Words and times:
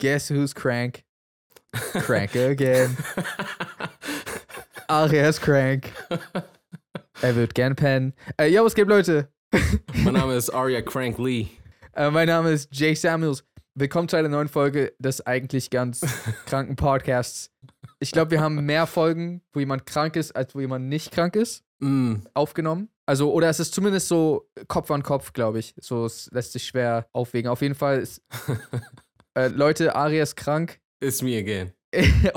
Guess 0.00 0.30
who's 0.30 0.54
crank? 0.54 1.04
Crank 1.72 2.36
again. 2.36 2.96
Aria 4.88 5.28
ist 5.28 5.40
crank. 5.40 5.92
Er 7.20 7.34
wird 7.34 7.54
gern 7.54 7.74
pennen. 7.74 8.14
Äh, 8.40 8.48
ja, 8.48 8.64
was 8.64 8.74
geht, 8.74 8.86
Leute? 8.86 9.28
mein 10.04 10.14
Name 10.14 10.34
ist 10.36 10.50
Arya 10.50 10.82
Crank 10.82 11.18
Lee. 11.18 11.48
Äh, 11.94 12.10
mein 12.10 12.28
Name 12.28 12.52
ist 12.52 12.68
Jay 12.72 12.94
Samuels. 12.94 13.44
Willkommen 13.74 14.08
zu 14.08 14.16
einer 14.16 14.28
neuen 14.28 14.48
Folge 14.48 14.92
des 14.98 15.26
eigentlich 15.26 15.70
ganz 15.70 16.00
kranken 16.46 16.76
Podcasts. 16.76 17.50
Ich 17.98 18.12
glaube, 18.12 18.30
wir 18.30 18.40
haben 18.40 18.64
mehr 18.64 18.86
Folgen, 18.86 19.42
wo 19.52 19.58
jemand 19.58 19.84
krank 19.84 20.14
ist, 20.14 20.34
als 20.36 20.54
wo 20.54 20.60
jemand 20.60 20.86
nicht 20.86 21.10
krank 21.10 21.34
ist, 21.34 21.64
Mm, 21.80 22.22
aufgenommen. 22.34 22.88
Also, 23.06 23.32
oder 23.32 23.48
es 23.48 23.60
ist 23.60 23.72
zumindest 23.72 24.08
so 24.08 24.50
Kopf 24.66 24.90
an 24.90 25.02
Kopf, 25.02 25.32
glaube 25.32 25.60
ich. 25.60 25.74
So, 25.80 26.06
es 26.06 26.28
lässt 26.32 26.52
sich 26.52 26.64
schwer 26.66 27.08
aufwägen. 27.12 27.48
Auf 27.50 27.62
jeden 27.62 27.76
Fall 27.76 28.00
ist, 28.00 28.20
äh, 29.38 29.48
Leute, 29.48 29.94
Aria 29.94 30.22
ist 30.22 30.36
krank. 30.36 30.80
it's 31.02 31.22
me 31.22 31.36
again. 31.38 31.72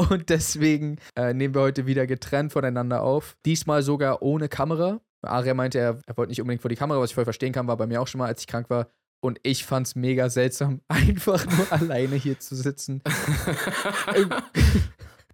Und 0.10 0.30
deswegen 0.30 0.98
äh, 1.18 1.34
nehmen 1.34 1.54
wir 1.54 1.62
heute 1.62 1.86
wieder 1.86 2.08
getrennt 2.08 2.54
voneinander 2.54 3.04
auf. 3.04 3.36
Diesmal 3.46 3.84
sogar 3.84 4.22
ohne 4.22 4.48
Kamera. 4.48 5.02
Aria 5.24 5.54
meinte, 5.54 5.78
er, 5.78 6.00
er 6.08 6.18
wollte 6.18 6.30
nicht 6.30 6.40
unbedingt 6.42 6.62
vor 6.62 6.70
die 6.70 6.76
Kamera, 6.78 7.00
was 7.00 7.10
ich 7.12 7.16
voll 7.16 7.26
verstehen 7.26 7.52
kann, 7.54 7.68
war 7.68 7.76
bei 7.78 7.86
mir 7.86 8.02
auch 8.02 8.08
schon 8.08 8.20
mal, 8.20 8.28
als 8.28 8.42
ich 8.42 8.48
krank 8.48 8.70
war. 8.70 8.88
Und 9.24 9.40
ich 9.44 9.66
fand 9.66 9.86
es 9.88 9.96
mega 9.96 10.30
seltsam, 10.30 10.82
einfach 10.88 11.46
nur 11.46 11.72
alleine 11.72 12.16
hier 12.16 12.40
zu 12.40 12.56
sitzen. 12.56 13.02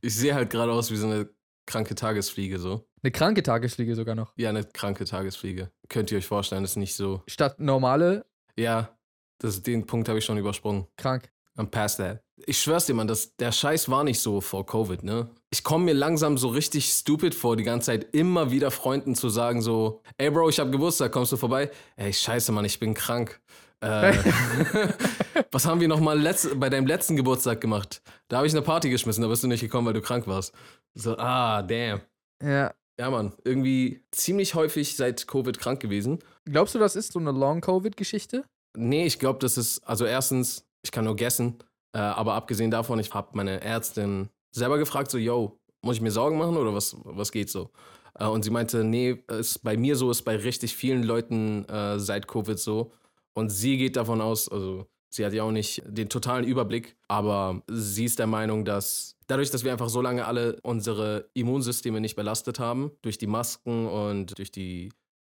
Ich 0.02 0.16
sehe 0.16 0.36
halt 0.36 0.52
gerade 0.52 0.72
aus 0.72 0.92
wie 0.92 0.96
so 0.96 1.08
eine 1.08 1.28
kranke 1.66 1.96
Tagesfliege 1.96 2.60
so. 2.60 2.88
Eine 3.02 3.12
kranke 3.12 3.42
Tagesfliege 3.44 3.96
sogar 3.96 4.14
noch. 4.16 4.32
Ja, 4.38 4.50
eine 4.50 4.64
kranke 4.64 5.06
Tagesfliege. 5.06 5.72
Könnt 5.90 6.12
ihr 6.12 6.20
euch 6.20 6.28
vorstellen, 6.28 6.64
ist 6.64 6.76
nicht 6.76 6.96
so. 6.96 7.24
Statt 7.28 7.60
normale, 7.60 8.26
Ja, 8.58 8.96
das, 9.40 9.64
den 9.64 9.86
Punkt 9.86 10.08
habe 10.08 10.20
ich 10.20 10.26
schon 10.26 10.38
übersprungen. 10.38 10.86
krank. 10.98 11.30
I'm 11.58 11.67
past 11.67 11.97
that. 11.97 12.22
Ich 12.45 12.61
schwör's 12.61 12.86
dir, 12.86 12.94
Mann, 12.94 13.08
das, 13.08 13.36
der 13.36 13.52
Scheiß 13.52 13.89
war 13.89 14.03
nicht 14.03 14.19
so 14.19 14.41
vor 14.41 14.66
Covid, 14.66 15.03
ne? 15.03 15.30
Ich 15.50 15.63
komme 15.63 15.86
mir 15.86 15.94
langsam 15.94 16.38
so 16.38 16.50
richtig 16.50 16.86
stupid 16.86 17.33
vor, 17.33 17.58
die 17.58 17.63
ganze 17.63 17.88
Zeit 17.88 18.13
immer 18.13 18.52
wieder 18.52 18.69
Freunden 18.69 19.16
zu 19.16 19.30
sagen 19.30 19.61
so, 19.61 20.02
ey 20.17 20.30
Bro, 20.30 20.50
ich 20.50 20.59
hab 20.59 20.72
Geburtstag, 20.72 21.11
kommst 21.11 21.31
du 21.31 21.38
vorbei? 21.38 21.72
Ey, 21.95 22.13
scheiße, 22.13 22.52
Mann, 22.52 22.66
ich 22.66 22.80
bin 22.80 22.94
krank. 22.94 23.41
Äh, 23.80 24.13
was 25.52 25.66
haben 25.66 25.81
wir 25.81 25.88
nochmal 25.88 26.19
bei 26.55 26.69
deinem 26.69 26.85
letzten 26.85 27.16
Geburtstag 27.16 27.59
gemacht? 27.59 28.02
Da 28.28 28.38
habe 28.38 28.47
ich 28.47 28.53
eine 28.53 28.61
Party 28.61 28.89
geschmissen, 28.89 29.23
da 29.23 29.28
bist 29.28 29.44
du 29.44 29.47
nicht 29.47 29.61
gekommen, 29.61 29.88
weil 29.88 29.94
du 29.94 30.02
krank 30.02 30.28
warst. 30.28 30.53
So, 30.94 31.17
ah, 31.17 31.63
damn. 31.63 32.02
Ja. 32.44 32.73
Ja, 33.00 33.11
Mann, 33.11 33.33
irgendwie 33.44 34.03
ziemlich 34.11 34.55
häufig 34.55 34.95
seit 34.95 35.28
Covid 35.28 35.59
krank 35.59 35.80
gewesen. 35.80 36.19
Glaubst 36.45 36.73
du, 36.73 36.80
das 36.80 36.95
ist 36.95 37.13
so 37.13 37.19
eine 37.19 37.31
Long-Covid-Geschichte? 37.31 38.44
Nee, 38.75 39.05
ich 39.05 39.19
glaube, 39.19 39.39
das 39.39 39.58
ist, 39.58 39.80
also 39.88 40.05
erstens, 40.05 40.67
ich 40.88 40.92
kann 40.92 41.06
nur 41.06 41.16
guessen, 41.16 41.58
äh, 41.94 42.00
aber 42.00 42.34
abgesehen 42.34 42.72
davon, 42.72 43.00
ich 43.00 43.14
habe 43.14 43.30
meine 43.34 43.62
Ärztin 43.62 44.30
selber 44.52 44.78
gefragt, 44.78 45.12
so, 45.12 45.18
yo, 45.18 45.60
muss 45.82 45.98
ich 45.98 46.02
mir 46.02 46.12
Sorgen 46.12 46.38
machen 46.38 46.58
oder 46.58 46.74
was, 46.74 46.96
was 47.04 47.32
geht 47.32 47.50
so? 47.50 47.72
Äh, 48.18 48.26
und 48.26 48.44
sie 48.44 48.50
meinte, 48.50 48.84
nee, 48.84 49.24
ist 49.28 49.64
bei 49.64 49.76
mir 49.76 49.96
so, 49.96 50.10
ist 50.10 50.24
bei 50.24 50.38
richtig 50.38 50.76
vielen 50.76 51.04
Leuten 51.04 51.66
äh, 51.66 52.00
seit 52.00 52.28
Covid 52.28 52.58
so. 52.58 52.92
Und 53.34 53.50
sie 53.50 53.78
geht 53.78 53.98
davon 53.98 54.22
aus, 54.22 54.50
also 54.50 54.88
sie 55.10 55.26
hat 55.26 55.34
ja 55.34 55.44
auch 55.44 55.52
nicht 55.52 55.84
den 55.86 56.10
totalen 56.10 56.46
Überblick, 56.46 56.96
aber 57.08 57.62
sie 57.68 58.06
ist 58.06 58.18
der 58.18 58.28
Meinung, 58.28 58.64
dass 58.64 59.18
dadurch, 59.28 59.52
dass 59.52 59.64
wir 59.64 59.74
einfach 59.74 59.90
so 59.90 60.02
lange 60.02 60.26
alle 60.26 60.58
unsere 60.64 61.30
Immunsysteme 61.34 62.00
nicht 62.00 62.16
belastet 62.16 62.60
haben, 62.60 62.92
durch 63.02 63.18
die 63.18 63.28
Masken 63.28 63.88
und 63.88 64.38
durch 64.38 64.52
die 64.52 64.90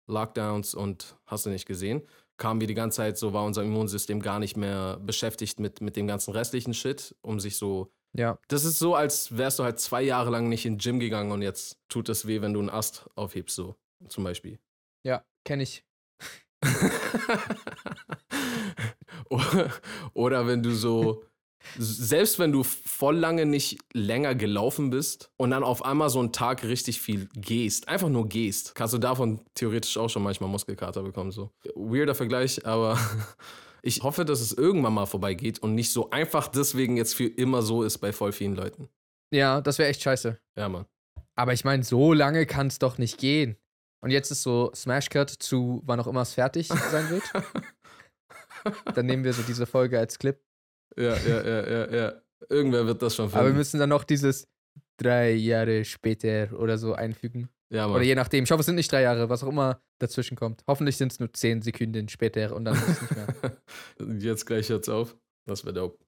Lockdowns 0.06 0.74
und 0.74 1.16
hast 1.26 1.46
du 1.46 1.50
nicht 1.50 1.66
gesehen, 1.66 2.02
kamen 2.36 2.60
wir 2.60 2.66
die 2.66 2.74
ganze 2.74 2.96
Zeit, 2.96 3.18
so 3.18 3.32
war 3.32 3.44
unser 3.44 3.62
Immunsystem 3.62 4.20
gar 4.20 4.38
nicht 4.38 4.56
mehr 4.56 4.98
beschäftigt 5.00 5.60
mit, 5.60 5.80
mit 5.80 5.96
dem 5.96 6.06
ganzen 6.06 6.32
restlichen 6.32 6.74
Shit, 6.74 7.14
um 7.22 7.40
sich 7.40 7.56
so. 7.56 7.92
Ja. 8.16 8.38
Das 8.48 8.64
ist 8.64 8.78
so, 8.78 8.94
als 8.94 9.36
wärst 9.36 9.58
du 9.58 9.64
halt 9.64 9.80
zwei 9.80 10.02
Jahre 10.02 10.30
lang 10.30 10.48
nicht 10.48 10.66
in 10.66 10.74
den 10.74 10.78
Gym 10.78 11.00
gegangen 11.00 11.32
und 11.32 11.42
jetzt 11.42 11.78
tut 11.88 12.08
es 12.08 12.26
weh, 12.26 12.40
wenn 12.40 12.52
du 12.52 12.60
einen 12.60 12.70
Ast 12.70 13.06
aufhebst, 13.16 13.56
so 13.56 13.76
zum 14.08 14.24
Beispiel. 14.24 14.58
Ja, 15.04 15.24
kenne 15.44 15.62
ich. 15.62 15.84
oder, 19.30 19.70
oder 20.14 20.46
wenn 20.46 20.62
du 20.62 20.70
so, 20.70 21.24
selbst 21.78 22.38
wenn 22.38 22.52
du 22.52 22.62
voll 22.62 23.16
lange 23.16 23.46
nicht 23.46 23.78
länger 23.92 24.34
gelaufen 24.34 24.90
bist 24.90 25.30
und 25.36 25.50
dann 25.50 25.62
auf 25.62 25.84
einmal 25.84 26.10
so 26.10 26.20
einen 26.20 26.32
Tag 26.32 26.64
richtig 26.64 27.00
viel 27.00 27.28
gehst, 27.34 27.88
einfach 27.88 28.08
nur 28.08 28.28
gehst, 28.28 28.74
kannst 28.74 28.94
du 28.94 28.98
davon 28.98 29.40
theoretisch 29.54 29.96
auch 29.96 30.08
schon 30.08 30.22
manchmal 30.22 30.50
Muskelkater 30.50 31.02
bekommen. 31.02 31.32
So. 31.32 31.50
Weirder 31.74 32.14
Vergleich, 32.14 32.66
aber 32.66 32.98
ich 33.82 34.02
hoffe, 34.02 34.24
dass 34.24 34.40
es 34.40 34.52
irgendwann 34.52 34.94
mal 34.94 35.06
vorbeigeht 35.06 35.58
und 35.60 35.74
nicht 35.74 35.90
so 35.90 36.10
einfach 36.10 36.48
deswegen 36.48 36.96
jetzt 36.96 37.14
für 37.14 37.26
immer 37.26 37.62
so 37.62 37.82
ist 37.82 37.98
bei 37.98 38.12
voll 38.12 38.32
vielen 38.32 38.54
Leuten. 38.54 38.88
Ja, 39.32 39.60
das 39.60 39.78
wäre 39.78 39.88
echt 39.88 40.02
scheiße. 40.02 40.38
Ja, 40.56 40.68
Mann. 40.68 40.86
Aber 41.36 41.52
ich 41.52 41.64
meine, 41.64 41.82
so 41.82 42.12
lange 42.12 42.46
kann 42.46 42.68
es 42.68 42.78
doch 42.78 42.98
nicht 42.98 43.18
gehen. 43.18 43.56
Und 44.00 44.10
jetzt 44.10 44.30
ist 44.30 44.42
so 44.42 44.70
Smash 44.74 45.08
Cut 45.08 45.30
zu 45.30 45.82
wann 45.84 45.98
auch 45.98 46.06
immer 46.06 46.20
es 46.20 46.34
fertig 46.34 46.68
sein 46.68 47.10
wird. 47.10 47.24
dann 48.94 49.06
nehmen 49.06 49.24
wir 49.24 49.32
so 49.32 49.42
diese 49.42 49.66
Folge 49.66 49.98
als 49.98 50.18
Clip. 50.18 50.38
Ja, 50.96 51.16
ja, 51.16 51.42
ja, 51.46 51.68
ja, 51.68 51.94
ja. 51.94 52.12
Irgendwer 52.48 52.86
wird 52.86 53.02
das 53.02 53.14
schon 53.16 53.26
Aber 53.26 53.34
wir 53.34 53.42
finden. 53.44 53.58
müssen 53.58 53.80
dann 53.80 53.88
noch 53.88 54.04
dieses 54.04 54.46
drei 54.96 55.32
Jahre 55.32 55.84
später 55.84 56.48
oder 56.58 56.78
so 56.78 56.94
einfügen. 56.94 57.48
Ja, 57.70 57.86
Mann. 57.86 57.96
Oder 57.96 58.04
je 58.04 58.14
nachdem. 58.14 58.44
Ich 58.44 58.50
hoffe, 58.50 58.60
es 58.60 58.66
sind 58.66 58.76
nicht 58.76 58.92
drei 58.92 59.02
Jahre, 59.02 59.28
was 59.28 59.42
auch 59.42 59.48
immer 59.48 59.80
dazwischen 59.98 60.36
kommt. 60.36 60.62
Hoffentlich 60.66 60.96
sind 60.96 61.12
es 61.12 61.18
nur 61.18 61.32
zehn 61.32 61.62
Sekunden 61.62 62.08
später 62.08 62.54
und 62.54 62.66
dann 62.66 62.74
ist 62.74 62.88
es 62.88 63.00
nicht 63.02 63.16
mehr. 63.16 64.18
Jetzt 64.20 64.44
gleich 64.46 64.68
hört's 64.68 64.88
auf. 64.88 65.16
Das 65.46 65.64
wäre 65.64 65.74
dope. 65.74 65.98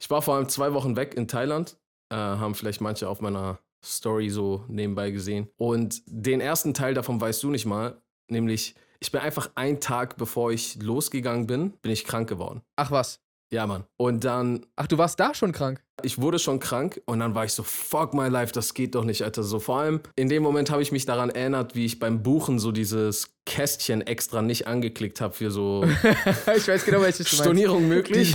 Ich 0.00 0.08
war 0.10 0.22
vor 0.22 0.36
allem 0.36 0.48
zwei 0.48 0.72
Wochen 0.74 0.94
weg 0.96 1.14
in 1.14 1.26
Thailand. 1.26 1.78
Äh, 2.10 2.16
haben 2.16 2.54
vielleicht 2.54 2.80
manche 2.80 3.08
auf 3.08 3.20
meiner 3.20 3.58
Story 3.84 4.28
so 4.30 4.64
nebenbei 4.68 5.10
gesehen. 5.10 5.48
Und 5.56 6.02
den 6.06 6.40
ersten 6.40 6.74
Teil 6.74 6.94
davon 6.94 7.20
weißt 7.20 7.42
du 7.42 7.50
nicht 7.50 7.66
mal. 7.66 8.00
Nämlich, 8.30 8.74
ich 9.00 9.10
bin 9.10 9.20
einfach 9.20 9.50
einen 9.54 9.80
Tag 9.80 10.16
bevor 10.16 10.52
ich 10.52 10.80
losgegangen 10.82 11.46
bin, 11.46 11.72
bin 11.82 11.92
ich 11.92 12.04
krank 12.04 12.28
geworden. 12.28 12.62
Ach 12.76 12.90
was. 12.90 13.20
Ja, 13.52 13.66
Mann. 13.66 13.84
Und 13.96 14.24
dann, 14.24 14.66
Ach, 14.74 14.86
du 14.88 14.98
warst 14.98 15.20
da 15.20 15.32
schon 15.32 15.52
krank. 15.52 15.80
ich 16.02 16.20
wurde 16.20 16.38
schon 16.40 16.58
krank 16.58 17.00
und 17.06 17.20
dann 17.20 17.34
war 17.36 17.44
ich 17.44 17.52
so, 17.52 17.62
fuck 17.62 18.12
my 18.12 18.28
life, 18.28 18.52
das 18.52 18.74
geht 18.74 18.96
doch 18.96 19.04
nicht, 19.04 19.22
Alter. 19.22 19.44
So 19.44 19.60
vor 19.60 19.78
allem 19.78 20.00
in 20.16 20.28
dem 20.28 20.42
Moment 20.42 20.70
habe 20.70 20.82
ich 20.82 20.90
mich 20.90 21.06
daran 21.06 21.30
erinnert, 21.30 21.76
wie 21.76 21.84
ich 21.84 22.00
beim 22.00 22.22
Buchen 22.24 22.58
so 22.58 22.72
dieses 22.72 23.30
Kästchen 23.46 24.00
extra 24.00 24.42
nicht 24.42 24.66
angeklickt 24.66 25.20
habe 25.20 25.32
für 25.32 25.50
so 25.52 25.84
ich 26.56 26.66
weiß 26.66 26.84
genau, 26.84 27.02
welches 27.02 27.26
meinst. 27.26 27.42
Stornierung 27.42 27.86
möglich. 27.86 28.34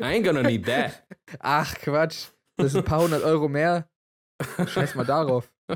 I 0.00 0.02
ain't 0.02 0.24
gonna 0.24 0.42
need 0.42 0.66
that. 0.66 1.04
Ach, 1.38 1.72
Quatsch. 1.76 2.26
Das 2.56 2.72
sind 2.72 2.80
ein 2.80 2.84
paar 2.84 3.02
hundert 3.02 3.22
Euro 3.22 3.48
mehr. 3.48 3.88
Scheiß 4.66 4.94
mal 4.96 5.06
darauf. 5.06 5.48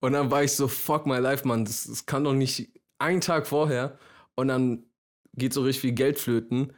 und 0.00 0.12
dann 0.12 0.30
war 0.30 0.44
ich 0.44 0.52
so, 0.54 0.68
fuck 0.68 1.06
my 1.06 1.18
life, 1.18 1.46
Mann, 1.46 1.64
das, 1.64 1.84
das 1.84 2.06
kann 2.06 2.22
doch 2.24 2.34
nicht 2.34 2.70
einen 2.98 3.20
Tag 3.20 3.46
vorher 3.46 3.98
und 4.36 4.48
dann 4.48 4.84
geht 5.38 5.52
so 5.52 5.62
richtig 5.62 5.80
viel 5.80 5.92
Geld 5.92 6.18
flöten. 6.18 6.72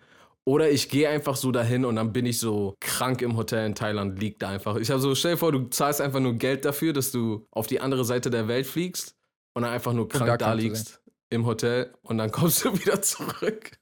Oder 0.47 0.71
ich 0.71 0.89
gehe 0.89 1.09
einfach 1.09 1.37
so 1.37 1.53
dahin 1.53 1.85
und 1.85 1.97
dann 1.97 2.13
bin 2.13 2.27
ich 2.27 2.39
so 2.39 2.75
krank 2.81 3.23
im 3.23 3.37
Hotel 3.37 3.67
in 3.67 3.75
Thailand, 3.75 4.19
liegt 4.19 4.43
da 4.43 4.49
einfach. 4.49 4.77
Ich 4.77 4.91
habe 4.91 5.01
so, 5.01 5.15
stell 5.15 5.33
dir 5.33 5.39
vor, 5.39 5.53
du 5.53 5.69
zahlst 5.69 6.01
einfach 6.01 6.21
nur 6.21 6.35
Geld 6.35 6.65
dafür, 6.65 6.93
dass 6.93 7.13
du 7.13 7.47
auf 7.51 7.67
die 7.67 7.81
andere 7.81 8.05
Seite 8.05 8.31
der 8.31 8.49
Welt 8.49 8.67
fliegst 8.67 9.15
und 9.55 9.63
dann 9.63 9.73
einfach 9.73 9.93
nur 9.93 10.09
krank 10.09 10.27
da 10.27 10.37
da, 10.37 10.53
liegst 10.55 11.03
im 11.29 11.47
Hotel 11.47 11.93
und 12.03 12.19
dann 12.19 12.31
kommst 12.33 12.65
du 12.65 12.73
wieder 12.73 13.03
zurück. 13.03 13.73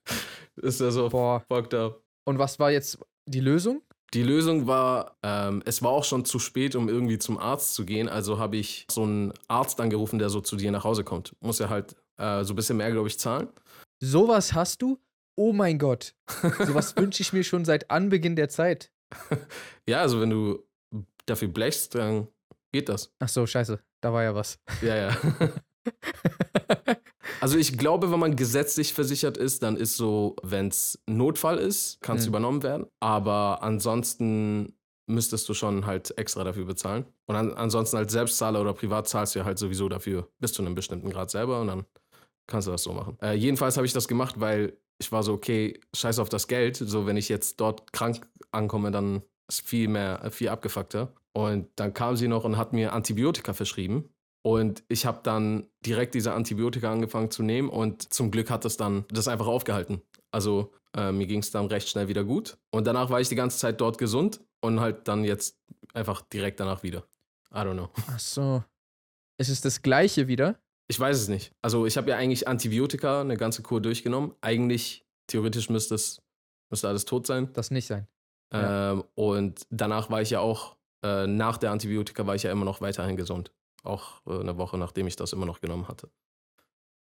Das 0.56 0.74
ist 0.74 0.80
ja 0.80 0.90
so 0.90 1.08
Boah. 1.08 1.42
fucked 1.48 1.74
up. 1.74 2.02
Und 2.24 2.38
was 2.38 2.58
war 2.58 2.70
jetzt 2.70 2.98
die 3.26 3.40
Lösung? 3.40 3.82
Die 4.14 4.22
Lösung 4.22 4.66
war, 4.66 5.16
ähm, 5.22 5.62
es 5.66 5.82
war 5.82 5.90
auch 5.90 6.04
schon 6.04 6.24
zu 6.24 6.38
spät, 6.38 6.74
um 6.74 6.88
irgendwie 6.88 7.18
zum 7.18 7.38
Arzt 7.38 7.74
zu 7.74 7.84
gehen. 7.84 8.08
Also 8.08 8.38
habe 8.38 8.56
ich 8.56 8.86
so 8.90 9.02
einen 9.02 9.32
Arzt 9.48 9.80
angerufen, 9.80 10.18
der 10.18 10.30
so 10.30 10.40
zu 10.40 10.56
dir 10.56 10.70
nach 10.70 10.84
Hause 10.84 11.04
kommt. 11.04 11.34
Muss 11.40 11.58
ja 11.58 11.68
halt 11.68 11.94
äh, 12.16 12.42
so 12.44 12.54
ein 12.54 12.56
bisschen 12.56 12.78
mehr, 12.78 12.90
glaube 12.90 13.08
ich, 13.08 13.18
zahlen. 13.18 13.48
Sowas 14.00 14.54
hast 14.54 14.82
du? 14.82 14.98
Oh 15.36 15.52
mein 15.52 15.78
Gott. 15.78 16.14
Sowas 16.66 16.94
wünsche 16.96 17.22
ich 17.22 17.32
mir 17.32 17.44
schon 17.44 17.64
seit 17.64 17.90
Anbeginn 17.90 18.36
der 18.36 18.48
Zeit. 18.48 18.90
Ja, 19.88 20.00
also 20.00 20.20
wenn 20.20 20.30
du 20.30 20.64
dafür 21.26 21.48
blechst, 21.48 21.94
dann 21.94 22.28
geht 22.72 22.88
das. 22.88 23.12
Ach 23.18 23.28
so, 23.28 23.46
scheiße. 23.46 23.80
Da 24.00 24.12
war 24.12 24.22
ja 24.22 24.34
was. 24.34 24.58
Ja, 24.82 24.96
ja. 24.96 25.16
Also 27.40 27.56
ich 27.56 27.78
glaube, 27.78 28.10
wenn 28.10 28.18
man 28.18 28.34
gesetzlich 28.34 28.92
versichert 28.92 29.36
ist, 29.36 29.62
dann 29.62 29.76
ist 29.76 29.96
so, 29.96 30.34
wenn 30.42 30.68
es 30.68 30.98
Notfall 31.06 31.58
ist, 31.58 32.00
kann 32.00 32.16
es 32.16 32.24
Mhm. 32.24 32.28
übernommen 32.30 32.62
werden. 32.64 32.86
Aber 32.98 33.62
ansonsten 33.62 34.74
müsstest 35.06 35.48
du 35.48 35.54
schon 35.54 35.86
halt 35.86 36.18
extra 36.18 36.42
dafür 36.42 36.64
bezahlen. 36.64 37.04
Und 37.26 37.36
an, 37.36 37.52
ansonsten 37.54 37.96
als 37.96 38.10
Selbstzahler 38.12 38.60
oder 38.60 38.72
privat 38.74 39.08
zahlst 39.08 39.34
du 39.34 39.38
ja 39.38 39.44
halt 39.44 39.58
sowieso 39.58 39.88
dafür 39.88 40.28
bis 40.40 40.52
zu 40.52 40.62
einem 40.62 40.74
bestimmten 40.74 41.10
Grad 41.10 41.30
selber 41.30 41.60
und 41.60 41.68
dann 41.68 41.84
kannst 42.48 42.66
du 42.66 42.72
das 42.72 42.82
so 42.82 42.92
machen. 42.92 43.16
Äh, 43.22 43.34
jedenfalls 43.34 43.76
habe 43.76 43.86
ich 43.86 43.92
das 43.92 44.08
gemacht, 44.08 44.40
weil 44.40 44.76
ich 44.98 45.12
war 45.12 45.22
so, 45.22 45.32
okay, 45.32 45.80
scheiß 45.94 46.18
auf 46.18 46.28
das 46.28 46.48
Geld. 46.48 46.76
So, 46.76 47.06
wenn 47.06 47.16
ich 47.16 47.28
jetzt 47.28 47.60
dort 47.60 47.92
krank 47.92 48.26
ankomme, 48.50 48.90
dann 48.90 49.22
ist 49.48 49.60
viel 49.60 49.86
mehr, 49.86 50.28
viel 50.32 50.48
abgefuckter. 50.48 51.14
Und 51.32 51.68
dann 51.76 51.94
kam 51.94 52.16
sie 52.16 52.26
noch 52.26 52.44
und 52.44 52.56
hat 52.56 52.72
mir 52.72 52.92
Antibiotika 52.92 53.52
verschrieben. 53.52 54.08
Und 54.42 54.82
ich 54.88 55.06
habe 55.06 55.20
dann 55.22 55.66
direkt 55.84 56.14
diese 56.14 56.32
Antibiotika 56.32 56.90
angefangen 56.90 57.30
zu 57.30 57.42
nehmen 57.42 57.68
und 57.68 58.12
zum 58.12 58.30
Glück 58.30 58.50
hat 58.50 58.64
das 58.64 58.76
dann 58.76 59.04
das 59.10 59.28
einfach 59.28 59.46
aufgehalten. 59.46 60.00
Also 60.30 60.72
äh, 60.96 61.12
mir 61.12 61.26
ging 61.26 61.40
es 61.40 61.50
dann 61.50 61.66
recht 61.66 61.88
schnell 61.88 62.08
wieder 62.08 62.24
gut. 62.24 62.58
Und 62.70 62.86
danach 62.86 63.10
war 63.10 63.20
ich 63.20 63.28
die 63.28 63.34
ganze 63.34 63.58
Zeit 63.58 63.80
dort 63.80 63.98
gesund 63.98 64.40
und 64.60 64.80
halt 64.80 65.06
dann 65.06 65.24
jetzt 65.24 65.58
einfach 65.92 66.22
direkt 66.22 66.60
danach 66.60 66.82
wieder. 66.82 67.04
I 67.52 67.58
don't 67.58 67.74
know. 67.74 67.90
Ach 68.08 68.18
so. 68.18 68.64
Ist 69.38 69.48
es 69.48 69.60
das 69.60 69.82
gleiche 69.82 70.28
wieder? 70.28 70.58
Ich 70.88 70.98
weiß 70.98 71.18
es 71.18 71.28
nicht. 71.28 71.52
Also 71.62 71.86
ich 71.86 71.96
habe 71.96 72.10
ja 72.10 72.16
eigentlich 72.16 72.48
Antibiotika, 72.48 73.20
eine 73.20 73.36
ganze 73.36 73.62
Kur 73.62 73.80
durchgenommen. 73.80 74.34
Eigentlich, 74.40 75.06
theoretisch 75.26 75.68
müsste 75.68 75.94
es 75.94 76.22
müsste 76.70 76.88
alles 76.88 77.04
tot 77.04 77.26
sein. 77.26 77.52
Das 77.52 77.70
nicht 77.70 77.86
sein. 77.86 78.06
Ja. 78.52 78.92
Ähm, 78.92 79.04
und 79.14 79.66
danach 79.70 80.10
war 80.10 80.22
ich 80.22 80.30
ja 80.30 80.40
auch, 80.40 80.76
äh, 81.04 81.26
nach 81.26 81.58
der 81.58 81.70
Antibiotika 81.70 82.26
war 82.26 82.34
ich 82.34 82.42
ja 82.42 82.52
immer 82.52 82.64
noch 82.64 82.80
weiterhin 82.80 83.16
gesund. 83.16 83.52
Auch 83.82 84.20
äh, 84.26 84.40
eine 84.40 84.56
Woche, 84.56 84.78
nachdem 84.78 85.06
ich 85.06 85.16
das 85.16 85.32
immer 85.32 85.46
noch 85.46 85.60
genommen 85.60 85.88
hatte. 85.88 86.08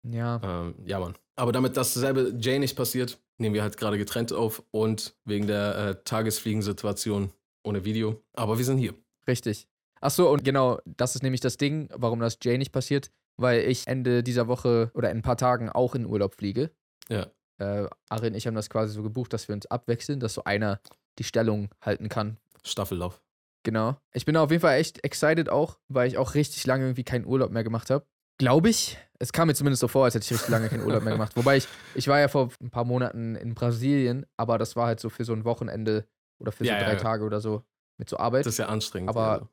Ja. 0.04 0.40
Ähm, 0.44 0.76
ja, 0.86 1.00
Mann. 1.00 1.16
Aber 1.36 1.52
damit 1.52 1.76
dasselbe 1.78 2.34
Jay 2.40 2.60
nicht 2.60 2.76
passiert, 2.76 3.20
nehmen 3.38 3.56
wir 3.56 3.64
halt 3.64 3.78
gerade 3.78 3.98
getrennt 3.98 4.32
auf 4.32 4.64
und 4.72 5.16
wegen 5.26 5.48
der 5.48 5.76
äh, 5.76 5.96
Tagesfliegensituation 6.04 7.32
ohne 7.64 7.84
Video. 7.84 8.22
Aber 8.34 8.58
wir 8.58 8.66
sind 8.66 8.78
hier. 8.78 8.94
Richtig. 9.28 9.68
Ach 10.02 10.12
so, 10.12 10.30
und 10.30 10.44
genau, 10.44 10.80
das 10.86 11.16
ist 11.16 11.24
nämlich 11.24 11.42
das 11.42 11.58
Ding, 11.58 11.90
warum 11.94 12.20
das 12.20 12.38
Jay 12.42 12.58
nicht 12.58 12.72
passiert, 12.72 13.12
weil 13.38 13.62
ich 13.62 13.88
Ende 13.88 14.24
dieser 14.24 14.48
Woche 14.48 14.92
oder 14.94 15.12
in 15.12 15.18
ein 15.18 15.24
paar 15.24 15.38
Tagen 15.38 15.70
auch 15.70 15.96
in 15.96 16.06
Urlaub 16.06 16.36
fliege. 16.36 16.72
Ja. 17.10 17.28
Äh, 17.58 17.88
Ari 18.10 18.28
und 18.28 18.36
ich 18.36 18.48
haben 18.48 18.56
das 18.56 18.70
quasi 18.70 18.94
so 18.94 19.04
gebucht, 19.04 19.34
dass 19.34 19.48
wir 19.48 19.56
uns 19.56 19.66
abwechseln, 19.68 20.20
dass 20.20 20.34
so 20.34 20.44
einer 20.44 20.80
die 21.20 21.24
Stellung 21.24 21.70
halten 21.82 22.10
kann. 22.10 22.38
Staffellauf. 22.64 23.22
Genau. 23.64 23.98
Ich 24.14 24.26
bin 24.26 24.38
auf 24.38 24.52
jeden 24.52 24.62
Fall 24.62 24.78
echt 24.78 25.04
excited 25.04 25.50
auch, 25.50 25.80
weil 25.88 26.08
ich 26.08 26.18
auch 26.18 26.36
richtig 26.36 26.66
lange 26.68 26.86
irgendwie 26.86 27.04
keinen 27.04 27.26
Urlaub 27.26 27.52
mehr 27.52 27.64
gemacht 27.64 27.90
habe. 27.90 28.06
Glaube 28.38 28.70
ich. 28.70 28.98
Es 29.18 29.32
kam 29.32 29.48
mir 29.48 29.56
zumindest 29.56 29.80
so 29.80 29.88
vor, 29.88 30.04
als 30.06 30.14
hätte 30.14 30.26
ich 30.26 30.32
richtig 30.32 30.50
lange 30.50 30.68
keinen 30.68 30.84
Urlaub 30.84 31.04
mehr 31.04 31.14
gemacht. 31.14 31.32
Wobei 31.36 31.58
ich, 31.58 31.68
ich 31.96 32.08
war 32.08 32.20
ja 32.20 32.28
vor 32.28 32.50
ein 32.62 32.70
paar 32.70 32.84
Monaten 32.84 33.36
in 33.36 33.56
Brasilien, 33.56 34.26
aber 34.38 34.58
das 34.58 34.76
war 34.76 34.88
halt 34.88 35.00
so 35.00 35.10
für 35.10 35.24
so 35.24 35.34
ein 35.34 35.46
Wochenende 35.46 36.06
oder 36.40 36.52
für 36.52 36.66
so 36.66 36.70
Ja, 36.70 36.80
drei 36.80 36.94
ja. 36.94 37.00
Tage 37.00 37.24
oder 37.24 37.40
so 37.40 37.64
mit 37.98 38.10
so 38.10 38.18
Arbeit. 38.18 38.46
Das 38.46 38.54
ist 38.54 38.58
ja 38.60 38.68
anstrengend. 38.68 39.10
Aber 39.10 39.32
also. 39.32 39.50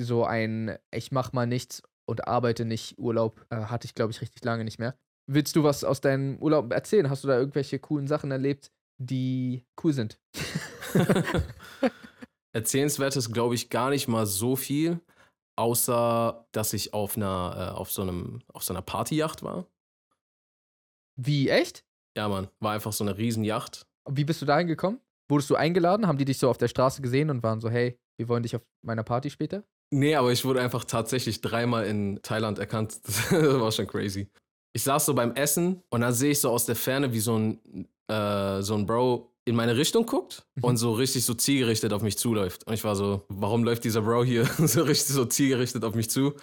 so 0.00 0.24
ein 0.24 0.76
ich 0.90 1.12
mach 1.12 1.32
mal 1.32 1.46
nichts 1.46 1.82
und 2.08 2.26
arbeite 2.26 2.64
nicht 2.64 2.98
Urlaub 2.98 3.44
äh, 3.50 3.56
hatte 3.56 3.84
ich, 3.86 3.94
glaube 3.94 4.12
ich, 4.12 4.20
richtig 4.20 4.42
lange 4.44 4.64
nicht 4.64 4.78
mehr. 4.78 4.98
Willst 5.30 5.54
du 5.56 5.62
was 5.62 5.84
aus 5.84 6.00
deinem 6.00 6.38
Urlaub 6.40 6.72
erzählen? 6.72 7.10
Hast 7.10 7.22
du 7.22 7.28
da 7.28 7.38
irgendwelche 7.38 7.78
coolen 7.78 8.06
Sachen 8.06 8.30
erlebt, 8.30 8.72
die 8.98 9.66
cool 9.84 9.92
sind? 9.92 10.18
Erzählenswertes 12.54 13.30
glaube 13.30 13.54
ich 13.54 13.68
gar 13.68 13.90
nicht 13.90 14.08
mal 14.08 14.24
so 14.24 14.56
viel, 14.56 15.00
außer 15.56 16.46
dass 16.52 16.72
ich 16.72 16.94
auf 16.94 17.16
einer, 17.16 17.74
äh, 17.74 17.76
auf 17.76 17.92
so 17.92 18.02
einem, 18.02 18.40
auf 18.54 18.64
so 18.64 18.72
einer 18.72 18.82
Partyjacht 18.82 19.42
war. 19.42 19.66
Wie, 21.20 21.50
echt? 21.50 21.84
Ja, 22.16 22.28
Mann, 22.28 22.48
war 22.60 22.72
einfach 22.72 22.92
so 22.92 23.04
eine 23.04 23.18
Riesenjacht. 23.18 23.86
Wie 24.08 24.24
bist 24.24 24.40
du 24.40 24.46
da 24.46 24.56
hingekommen? 24.56 25.00
Wurdest 25.28 25.50
du 25.50 25.56
eingeladen? 25.56 26.06
Haben 26.06 26.16
die 26.16 26.24
dich 26.24 26.38
so 26.38 26.48
auf 26.48 26.56
der 26.56 26.68
Straße 26.68 27.02
gesehen 27.02 27.28
und 27.28 27.42
waren 27.42 27.60
so, 27.60 27.68
hey, 27.68 27.98
wir 28.16 28.28
wollen 28.28 28.44
dich 28.44 28.56
auf 28.56 28.62
meiner 28.82 29.04
Party 29.04 29.28
später? 29.28 29.62
Nee, 29.90 30.14
aber 30.16 30.32
ich 30.32 30.44
wurde 30.44 30.60
einfach 30.60 30.84
tatsächlich 30.84 31.40
dreimal 31.40 31.86
in 31.86 32.20
Thailand 32.22 32.58
erkannt. 32.58 32.98
Das 33.30 33.32
war 33.60 33.72
schon 33.72 33.86
crazy. 33.86 34.28
Ich 34.74 34.82
saß 34.82 35.06
so 35.06 35.14
beim 35.14 35.32
Essen 35.34 35.82
und 35.90 36.02
dann 36.02 36.12
sehe 36.12 36.32
ich 36.32 36.40
so 36.40 36.50
aus 36.50 36.66
der 36.66 36.76
Ferne, 36.76 37.12
wie 37.12 37.20
so 37.20 37.36
ein, 37.38 37.88
äh, 38.08 38.60
so 38.62 38.74
ein 38.74 38.84
Bro 38.86 39.32
in 39.46 39.56
meine 39.56 39.76
Richtung 39.76 40.04
guckt 40.04 40.44
Mhm. 40.56 40.64
und 40.64 40.76
so 40.76 40.92
richtig 40.92 41.24
so 41.24 41.32
zielgerichtet 41.34 41.92
auf 41.94 42.02
mich 42.02 42.18
zuläuft. 42.18 42.66
Und 42.66 42.74
ich 42.74 42.84
war 42.84 42.94
so, 42.94 43.24
warum 43.28 43.64
läuft 43.64 43.84
dieser 43.84 44.02
Bro 44.02 44.24
hier 44.24 44.44
so 44.58 44.82
richtig 44.82 45.14
so 45.14 45.24
zielgerichtet 45.24 45.82
auf 45.84 45.94
mich 45.94 46.10
zu? 46.10 46.34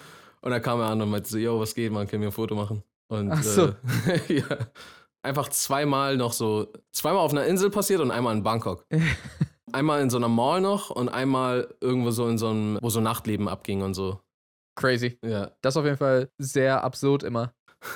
Und 0.41 0.51
dann 0.51 0.61
kam 0.61 0.79
er 0.79 0.87
an 0.87 1.01
und 1.01 1.09
meinte 1.09 1.29
so, 1.29 1.37
yo, 1.37 1.59
was 1.59 1.75
geht, 1.75 1.91
man, 1.91 2.07
können 2.07 2.21
wir 2.23 2.29
ein 2.29 2.33
Foto 2.33 2.55
machen? 2.55 2.83
Und 3.07 3.31
Ach 3.31 3.43
so. 3.43 3.73
äh, 4.07 4.33
ja, 4.39 4.57
einfach 5.21 5.49
zweimal 5.49 6.17
noch 6.17 6.33
so, 6.33 6.73
zweimal 6.91 7.21
auf 7.21 7.31
einer 7.31 7.45
Insel 7.45 7.69
passiert 7.69 8.01
und 8.01 8.09
einmal 8.11 8.35
in 8.35 8.41
Bangkok. 8.43 8.85
Einmal 9.71 10.01
in 10.01 10.09
so 10.09 10.17
einer 10.17 10.27
Mall 10.29 10.61
noch 10.61 10.89
und 10.89 11.09
einmal 11.09 11.73
irgendwo 11.81 12.11
so 12.11 12.27
in 12.27 12.37
so 12.37 12.49
einem, 12.49 12.77
wo 12.81 12.89
so 12.89 13.01
Nachtleben 13.01 13.47
abging 13.47 13.81
und 13.81 13.93
so. 13.93 14.19
Crazy. 14.75 15.17
Ja. 15.23 15.51
Das 15.61 15.73
ist 15.73 15.77
auf 15.77 15.85
jeden 15.85 15.97
Fall 15.97 16.29
sehr 16.37 16.83
absurd 16.83 17.23
immer. 17.23 17.53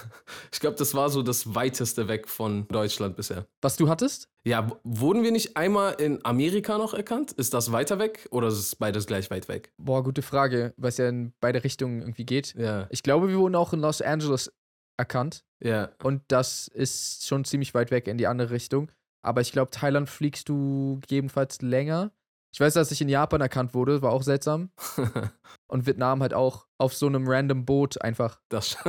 Ich 0.51 0.59
glaube, 0.59 0.75
das 0.75 0.93
war 0.93 1.09
so 1.09 1.23
das 1.23 1.55
weiteste 1.55 2.07
weg 2.07 2.27
von 2.27 2.67
Deutschland 2.67 3.15
bisher. 3.15 3.47
Was 3.61 3.75
du 3.75 3.89
hattest? 3.89 4.27
Ja, 4.43 4.69
wurden 4.83 5.23
wir 5.23 5.31
nicht 5.31 5.57
einmal 5.57 5.93
in 5.99 6.23
Amerika 6.25 6.77
noch 6.77 6.93
erkannt? 6.93 7.31
Ist 7.31 7.53
das 7.55 7.71
weiter 7.71 7.97
weg 7.97 8.27
oder 8.29 8.49
ist 8.49 8.59
es 8.59 8.75
beides 8.75 9.07
gleich 9.07 9.31
weit 9.31 9.47
weg? 9.47 9.71
Boah, 9.77 10.03
gute 10.03 10.21
Frage, 10.21 10.73
weil 10.77 10.89
es 10.89 10.97
ja 10.97 11.07
in 11.09 11.33
beide 11.39 11.63
Richtungen 11.63 12.01
irgendwie 12.01 12.25
geht. 12.25 12.53
Ja, 12.55 12.85
Ich 12.91 13.01
glaube, 13.01 13.29
wir 13.29 13.37
wurden 13.39 13.55
auch 13.55 13.73
in 13.73 13.79
Los 13.79 14.01
Angeles 14.01 14.51
erkannt. 14.97 15.43
ja. 15.63 15.89
Und 16.03 16.21
das 16.27 16.67
ist 16.67 17.25
schon 17.25 17.43
ziemlich 17.45 17.73
weit 17.73 17.89
weg 17.89 18.07
in 18.07 18.17
die 18.17 18.27
andere 18.27 18.51
Richtung. 18.51 18.91
Aber 19.21 19.41
ich 19.41 19.51
glaube, 19.51 19.71
Thailand 19.71 20.09
fliegst 20.09 20.47
du 20.49 20.99
gegebenenfalls 21.01 21.61
länger. 21.61 22.11
Ich 22.53 22.59
weiß, 22.59 22.73
dass 22.73 22.91
ich 22.91 23.01
in 23.01 23.09
Japan 23.09 23.41
erkannt 23.41 23.73
wurde, 23.73 24.01
war 24.01 24.11
auch 24.11 24.23
seltsam. 24.23 24.71
Und 25.67 25.85
Vietnam 25.85 26.21
halt 26.21 26.33
auch 26.33 26.65
auf 26.77 26.95
so 26.95 27.05
einem 27.05 27.27
random 27.27 27.65
Boot 27.65 28.01
einfach. 28.01 28.39
Das, 28.49 28.77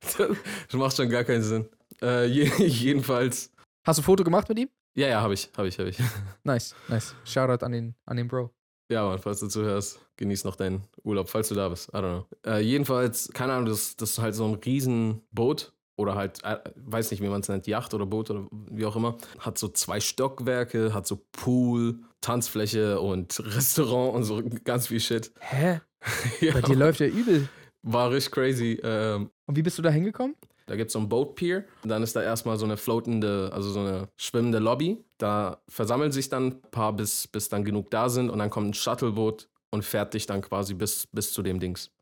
das 0.00 0.72
macht 0.72 0.96
schon 0.96 1.10
gar 1.10 1.24
keinen 1.24 1.42
Sinn. 1.42 1.68
Äh, 2.00 2.26
je, 2.26 2.44
jedenfalls. 2.66 3.52
Hast 3.86 3.98
du 3.98 4.02
ein 4.02 4.04
Foto 4.04 4.24
gemacht 4.24 4.48
mit 4.48 4.58
ihm? 4.58 4.70
Ja, 4.96 5.08
ja, 5.08 5.20
habe 5.20 5.34
ich, 5.34 5.50
habe 5.56 5.68
ich, 5.68 5.78
habe 5.78 5.90
ich. 5.90 5.98
Nice, 6.44 6.74
nice. 6.88 7.14
Shoutout 7.24 7.64
an 7.64 7.72
den, 7.72 7.94
an 8.06 8.16
den 8.16 8.28
Bro. 8.28 8.50
Ja, 8.90 9.04
Mann, 9.04 9.18
falls 9.18 9.40
du 9.40 9.48
zuhörst, 9.48 10.00
genieß 10.16 10.44
noch 10.44 10.56
deinen 10.56 10.84
Urlaub, 11.02 11.28
falls 11.28 11.48
du 11.48 11.54
da 11.54 11.68
bist. 11.68 11.88
I 11.88 11.96
don't 11.96 12.22
know. 12.22 12.26
Äh, 12.50 12.60
jedenfalls, 12.60 13.30
keine 13.34 13.52
Ahnung, 13.52 13.66
das, 13.66 13.96
das 13.96 14.12
ist 14.12 14.18
halt 14.20 14.34
so 14.34 14.46
ein 14.46 14.54
Riesenboot 14.54 15.72
oder 15.96 16.14
halt, 16.14 16.42
äh, 16.44 16.58
weiß 16.76 17.10
nicht, 17.10 17.22
wie 17.22 17.28
man 17.28 17.40
es 17.40 17.48
nennt, 17.48 17.66
Yacht 17.66 17.94
oder 17.94 18.06
Boot 18.06 18.30
oder 18.30 18.46
wie 18.70 18.84
auch 18.86 18.96
immer. 18.96 19.16
Hat 19.38 19.58
so 19.58 19.68
zwei 19.68 20.00
Stockwerke, 20.00 20.92
hat 20.94 21.06
so 21.06 21.24
Pool, 21.32 22.00
Tanzfläche 22.20 23.00
und 23.00 23.40
Restaurant 23.56 24.14
und 24.14 24.24
so 24.24 24.42
ganz 24.64 24.88
viel 24.88 25.00
Shit. 25.00 25.32
Hä? 25.40 25.80
ja, 26.40 26.52
Bei 26.52 26.60
dir 26.62 26.76
läuft 26.76 27.00
ja 27.00 27.06
übel. 27.06 27.48
war 27.82 28.10
richtig 28.10 28.32
crazy. 28.32 28.78
Ähm, 28.82 29.30
Und 29.46 29.56
wie 29.56 29.62
bist 29.62 29.78
du 29.78 29.82
da 29.82 29.90
hingekommen? 29.90 30.36
da 30.68 30.74
gibt 30.74 30.88
es 30.88 30.94
so 30.94 30.98
ein 30.98 31.08
Boat 31.08 31.36
Pier. 31.36 31.64
Und 31.84 31.90
dann 31.90 32.02
ist 32.02 32.16
da 32.16 32.22
erstmal 32.22 32.58
so 32.58 32.64
eine 32.64 32.76
floatende, 32.76 33.50
also 33.52 33.70
so 33.70 33.78
eine 33.80 34.08
schwimmende 34.16 34.58
Lobby. 34.58 35.04
Da 35.16 35.62
versammeln 35.68 36.10
sich 36.10 36.28
dann 36.28 36.46
ein 36.46 36.60
paar, 36.72 36.92
bis, 36.92 37.28
bis 37.28 37.48
dann 37.48 37.64
genug 37.64 37.88
da 37.92 38.08
sind. 38.08 38.30
Und 38.30 38.40
dann 38.40 38.50
kommt 38.50 38.70
ein 38.70 38.74
Shuttleboot 38.74 39.48
und 39.70 39.84
fährt 39.84 40.14
dich 40.14 40.26
dann 40.26 40.42
quasi 40.42 40.74
bis, 40.74 41.06
bis 41.06 41.32
zu 41.32 41.42
dem 41.42 41.60
Dings. 41.60 41.92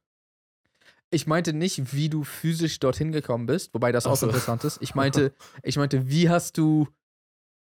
Ich 1.15 1.27
meinte 1.27 1.53
nicht, 1.53 1.95
wie 1.95 2.09
du 2.09 2.25
physisch 2.25 2.79
dorthin 2.81 3.13
gekommen 3.13 3.47
bist, 3.47 3.73
wobei 3.73 3.93
das 3.93 4.07
auch 4.07 4.17
so. 4.17 4.27
interessant 4.27 4.65
ist. 4.65 4.79
Ich 4.83 4.95
meinte, 4.95 5.33
ich 5.63 5.77
meinte, 5.77 6.09
wie 6.11 6.29
hast 6.29 6.59
du, 6.59 6.89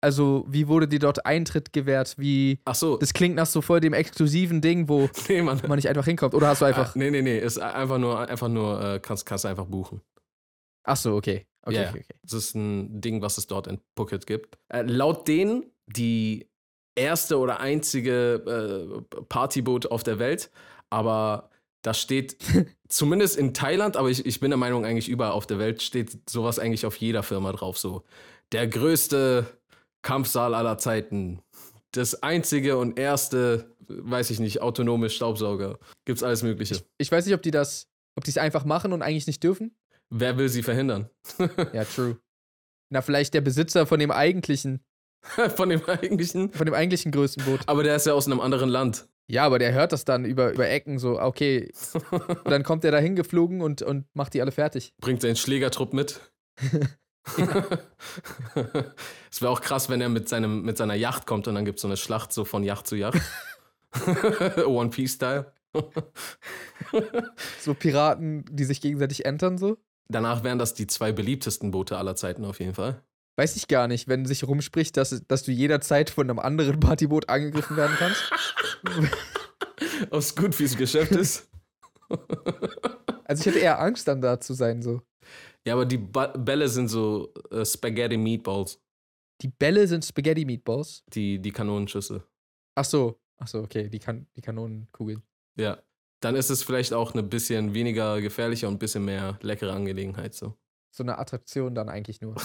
also 0.00 0.44
wie 0.48 0.68
wurde 0.68 0.88
dir 0.88 0.98
dort 0.98 1.24
Eintritt 1.24 1.72
gewährt? 1.72 2.16
Wie, 2.18 2.58
Ach 2.64 2.74
so, 2.74 2.96
das 2.96 3.12
klingt 3.12 3.36
nach 3.36 3.46
so 3.46 3.62
voll 3.62 3.80
dem 3.80 3.92
exklusiven 3.92 4.60
Ding, 4.60 4.88
wo 4.88 5.08
nee, 5.28 5.42
man 5.42 5.58
nicht 5.76 5.88
einfach 5.88 6.04
hinkommt. 6.04 6.34
Oder 6.34 6.48
hast 6.48 6.60
du 6.60 6.66
einfach, 6.66 6.94
Ah, 6.94 6.98
nee, 6.98 7.10
nee, 7.10 7.22
nee. 7.22 7.38
Ist 7.38 7.58
einfach 7.58 7.98
nur, 7.98 8.18
einfach 8.28 8.48
nur, 8.48 8.82
äh, 8.82 9.00
kannst, 9.00 9.24
kannst 9.24 9.44
du 9.44 9.48
einfach 9.48 9.66
buchen. 9.66 10.00
ach 10.84 10.96
so, 10.96 11.14
okay. 11.14 11.46
Okay, 11.62 11.82
ja. 11.82 11.88
okay, 11.90 12.00
okay. 12.04 12.18
Das 12.22 12.32
ist 12.32 12.54
ein 12.54 13.00
Ding, 13.00 13.22
was 13.22 13.38
es 13.38 13.46
dort 13.48 13.66
in 13.66 13.80
Phuket 13.96 14.26
gibt. 14.26 14.56
Äh, 14.68 14.82
laut 14.82 15.26
denen 15.26 15.64
die 15.86 16.48
erste 16.96 17.38
oder 17.38 17.60
einzige 17.60 19.00
äh, 19.10 19.22
Partyboot 19.28 19.86
auf 19.86 20.02
der 20.02 20.18
Welt, 20.18 20.50
aber 20.90 21.50
da 21.86 21.94
steht 21.94 22.36
zumindest 22.88 23.36
in 23.36 23.54
Thailand, 23.54 23.96
aber 23.96 24.10
ich, 24.10 24.26
ich 24.26 24.40
bin 24.40 24.50
der 24.50 24.58
Meinung, 24.58 24.84
eigentlich 24.84 25.08
überall 25.08 25.30
auf 25.30 25.46
der 25.46 25.60
Welt 25.60 25.82
steht 25.82 26.28
sowas 26.28 26.58
eigentlich 26.58 26.84
auf 26.84 26.96
jeder 26.96 27.22
Firma 27.22 27.52
drauf. 27.52 27.78
So 27.78 28.02
der 28.50 28.66
größte 28.66 29.46
Kampfsaal 30.02 30.54
aller 30.54 30.78
Zeiten. 30.78 31.40
Das 31.92 32.24
einzige 32.24 32.76
und 32.76 32.98
erste, 32.98 33.76
weiß 33.86 34.30
ich 34.30 34.40
nicht, 34.40 34.62
autonome 34.62 35.10
Staubsauger. 35.10 35.78
Gibt's 36.04 36.24
alles 36.24 36.42
Mögliche. 36.42 36.82
Ich 36.98 37.10
weiß 37.12 37.24
nicht, 37.24 37.34
ob 37.36 37.42
die 37.42 37.52
das, 37.52 37.86
ob 38.16 38.24
die 38.24 38.30
es 38.30 38.38
einfach 38.38 38.64
machen 38.64 38.92
und 38.92 39.02
eigentlich 39.02 39.28
nicht 39.28 39.44
dürfen. 39.44 39.76
Wer 40.10 40.38
will 40.38 40.48
sie 40.48 40.64
verhindern? 40.64 41.08
Ja, 41.72 41.84
true. 41.84 42.18
Na, 42.90 43.00
vielleicht 43.00 43.32
der 43.34 43.40
Besitzer 43.42 43.86
von 43.86 44.00
dem 44.00 44.10
eigentlichen, 44.10 44.80
Von 45.56 45.68
dem 45.68 45.84
eigentlichen. 45.84 46.52
von 46.52 46.66
dem 46.66 46.74
eigentlichen 46.74 47.10
größten 47.12 47.44
Boot. 47.44 47.60
Aber 47.66 47.82
der 47.82 47.96
ist 47.96 48.06
ja 48.06 48.12
aus 48.12 48.26
einem 48.26 48.40
anderen 48.40 48.68
Land. 48.68 49.08
Ja, 49.28 49.44
aber 49.44 49.58
der 49.58 49.72
hört 49.72 49.92
das 49.92 50.04
dann 50.04 50.24
über, 50.24 50.52
über 50.52 50.68
Ecken 50.68 50.98
so, 50.98 51.20
okay. 51.20 51.72
Und 51.92 52.44
dann 52.44 52.62
kommt 52.62 52.84
der 52.84 52.92
da 52.92 52.98
hingeflogen 52.98 53.60
und, 53.60 53.82
und 53.82 54.06
macht 54.14 54.34
die 54.34 54.40
alle 54.40 54.52
fertig. 54.52 54.94
Bringt 55.00 55.22
seinen 55.22 55.36
Schlägertrupp 55.36 55.92
mit. 55.92 56.20
Es 59.32 59.42
wäre 59.42 59.50
auch 59.50 59.60
krass, 59.60 59.88
wenn 59.88 60.00
er 60.00 60.08
mit, 60.08 60.28
seinem, 60.28 60.62
mit 60.62 60.76
seiner 60.76 60.94
Yacht 60.94 61.26
kommt 61.26 61.48
und 61.48 61.56
dann 61.56 61.64
gibt 61.64 61.78
es 61.78 61.82
so 61.82 61.88
eine 61.88 61.96
Schlacht 61.96 62.32
so 62.32 62.44
von 62.44 62.62
Yacht 62.62 62.86
zu 62.86 62.94
Yacht. 62.94 63.20
One 64.64 64.90
Piece-Style. 64.90 65.52
So 67.58 67.74
Piraten, 67.74 68.44
die 68.48 68.64
sich 68.64 68.80
gegenseitig 68.80 69.24
entern 69.24 69.58
so. 69.58 69.76
Danach 70.08 70.44
wären 70.44 70.60
das 70.60 70.74
die 70.74 70.86
zwei 70.86 71.10
beliebtesten 71.10 71.72
Boote 71.72 71.98
aller 71.98 72.14
Zeiten 72.14 72.44
auf 72.44 72.60
jeden 72.60 72.74
Fall. 72.74 73.02
Weiß 73.36 73.56
ich 73.56 73.68
gar 73.68 73.86
nicht, 73.88 74.08
wenn 74.08 74.24
sich 74.24 74.44
rumspricht, 74.44 74.96
dass, 74.96 75.22
dass 75.26 75.42
du 75.42 75.52
jederzeit 75.52 76.08
von 76.08 76.30
einem 76.30 76.38
anderen 76.38 76.80
Partyboot 76.80 77.28
angegriffen 77.28 77.76
werden 77.76 77.96
kannst. 77.98 78.32
Aus 80.10 80.34
gut, 80.34 80.58
wie 80.58 80.64
es 80.64 80.76
Geschäft 80.76 81.12
ist. 81.12 81.48
Also 83.24 83.40
ich 83.40 83.46
hätte 83.46 83.58
eher 83.58 83.80
Angst, 83.80 84.06
dann 84.06 84.20
da 84.20 84.40
zu 84.40 84.54
sein, 84.54 84.82
so. 84.82 85.02
Ja, 85.66 85.74
aber 85.74 85.84
die 85.84 85.98
ba 85.98 86.28
Bälle 86.28 86.68
sind 86.68 86.88
so 86.88 87.34
äh, 87.50 87.64
Spaghetti 87.64 88.16
Meatballs. 88.16 88.80
Die 89.40 89.48
Bälle 89.48 89.86
sind 89.88 90.04
Spaghetti 90.04 90.44
Meatballs. 90.44 91.02
Die, 91.12 91.40
die 91.40 91.50
Kanonenschüsse. 91.50 92.24
Ach 92.76 92.84
so. 92.84 93.18
Ach 93.38 93.48
so, 93.48 93.60
okay. 93.60 93.88
Die, 93.88 93.98
kan 93.98 94.26
die 94.36 94.40
Kanonenkugeln. 94.42 95.22
Ja. 95.56 95.82
Dann 96.20 96.36
ist 96.36 96.50
es 96.50 96.62
vielleicht 96.62 96.92
auch 96.92 97.12
eine 97.12 97.22
bisschen 97.22 97.74
weniger 97.74 98.20
gefährliche 98.20 98.68
und 98.68 98.74
ein 98.74 98.78
bisschen 98.78 99.04
mehr 99.04 99.38
leckere 99.42 99.72
Angelegenheit 99.72 100.34
so. 100.34 100.54
So 100.90 101.02
eine 101.02 101.18
Attraktion 101.18 101.74
dann 101.74 101.88
eigentlich 101.88 102.20
nur. 102.20 102.36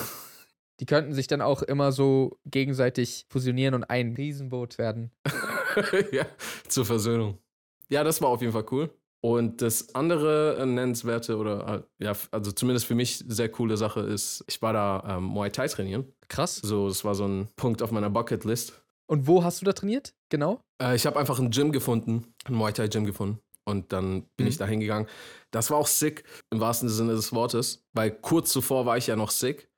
Die 0.82 0.86
könnten 0.86 1.14
sich 1.14 1.28
dann 1.28 1.42
auch 1.42 1.62
immer 1.62 1.92
so 1.92 2.40
gegenseitig 2.46 3.28
fusionieren 3.30 3.76
und 3.76 3.84
ein 3.84 4.16
Riesenboot 4.16 4.78
werden. 4.78 5.12
ja, 6.12 6.26
zur 6.68 6.86
Versöhnung. 6.86 7.38
Ja, 7.90 8.04
das 8.04 8.22
war 8.22 8.30
auf 8.30 8.42
jeden 8.42 8.54
Fall 8.54 8.66
cool. 8.72 8.90
Und 9.24 9.62
das 9.62 9.94
andere 9.94 10.58
äh, 10.58 10.66
nennenswerte 10.66 11.38
oder 11.38 11.86
äh, 12.00 12.06
ja, 12.06 12.14
also 12.32 12.52
zumindest 12.52 12.88
für 12.88 12.96
mich 12.96 13.24
sehr 13.28 13.50
coole 13.50 13.78
Sache 13.78 14.00
ist, 14.00 14.44
ich 14.48 14.62
war 14.64 14.74
da 14.74 15.04
ähm, 15.18 15.24
Muay 15.26 15.52
Thai 15.52 15.68
trainieren. 15.68 16.12
Krass. 16.28 16.56
So, 16.56 16.88
das 16.88 17.06
war 17.06 17.14
so 17.14 17.28
ein 17.28 17.48
Punkt 17.56 17.84
auf 17.84 17.92
meiner 17.92 18.10
Bucketlist. 18.10 18.82
Und 19.06 19.28
wo 19.28 19.44
hast 19.44 19.62
du 19.62 19.66
da 19.66 19.74
trainiert? 19.74 20.14
Genau? 20.30 20.62
Äh, 20.82 20.96
ich 20.96 21.06
habe 21.06 21.20
einfach 21.20 21.38
ein 21.38 21.52
Gym 21.52 21.72
gefunden, 21.72 22.34
ein 22.46 22.56
Muay 22.56 22.72
Thai 22.74 22.88
Gym 22.88 23.06
gefunden. 23.06 23.40
Und 23.64 23.94
dann 23.94 24.24
bin 24.38 24.46
Mhm. 24.46 24.48
ich 24.48 24.58
da 24.58 24.66
hingegangen. 24.66 25.08
Das 25.52 25.70
war 25.70 25.78
auch 25.78 25.86
sick, 25.88 26.24
im 26.50 26.60
wahrsten 26.60 26.90
Sinne 26.90 27.14
des 27.14 27.32
Wortes, 27.32 27.86
weil 27.94 28.10
kurz 28.10 28.52
zuvor 28.52 28.88
war 28.88 28.98
ich 28.98 29.06
ja 29.06 29.16
noch 29.16 29.30
sick. 29.30 29.70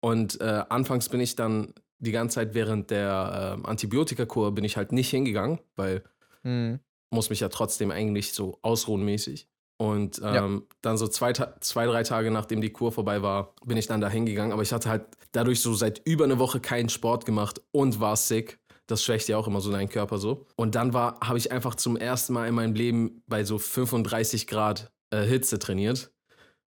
Und 0.00 0.40
äh, 0.40 0.64
anfangs 0.70 1.10
bin 1.10 1.20
ich 1.20 1.36
dann 1.36 1.74
die 1.98 2.12
ganze 2.12 2.36
Zeit 2.36 2.54
während 2.54 2.90
der 2.90 3.58
äh, 3.64 3.66
Antibiotikakur 3.68 4.52
bin 4.54 4.64
ich 4.64 4.76
halt 4.76 4.92
nicht 4.92 5.10
hingegangen, 5.10 5.58
weil 5.76 6.02
Hm. 6.42 6.78
muss 7.10 7.30
mich 7.30 7.40
ja 7.40 7.48
trotzdem 7.48 7.90
eigentlich 7.90 8.32
so 8.32 8.58
ausruhen 8.62 9.04
mäßig. 9.04 9.48
Und 9.78 10.18
ähm, 10.24 10.34
Ja. 10.34 10.60
dann 10.82 10.96
so 10.96 11.06
zwei, 11.08 11.32
zwei, 11.60 11.86
drei 11.86 12.02
Tage 12.02 12.30
nachdem 12.30 12.60
die 12.60 12.70
Kur 12.70 12.92
vorbei 12.92 13.20
war, 13.22 13.54
bin 13.64 13.76
ich 13.76 13.86
dann 13.86 14.00
da 14.00 14.08
hingegangen. 14.08 14.52
Aber 14.52 14.62
ich 14.62 14.72
hatte 14.72 14.88
halt 14.88 15.04
dadurch 15.32 15.60
so 15.60 15.74
seit 15.74 16.00
über 16.06 16.24
eine 16.24 16.38
Woche 16.38 16.60
keinen 16.60 16.88
Sport 16.88 17.26
gemacht 17.26 17.60
und 17.72 18.00
war 18.00 18.16
sick. 18.16 18.58
Das 18.86 19.02
schwächt 19.02 19.28
ja 19.28 19.36
auch 19.36 19.46
immer 19.48 19.60
so 19.60 19.70
deinen 19.72 19.88
Körper 19.88 20.18
so. 20.18 20.46
Und 20.56 20.76
dann 20.76 20.94
war, 20.94 21.18
habe 21.20 21.36
ich 21.38 21.50
einfach 21.52 21.74
zum 21.74 21.96
ersten 21.96 22.32
Mal 22.32 22.46
in 22.48 22.54
meinem 22.54 22.74
Leben 22.74 23.22
bei 23.26 23.44
so 23.44 23.58
35 23.58 24.46
Grad 24.46 24.92
äh, 25.10 25.24
Hitze 25.24 25.58
trainiert. 25.58 26.10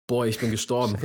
Boah, 0.07 0.25
ich 0.25 0.39
bin 0.39 0.51
gestorben. 0.51 0.97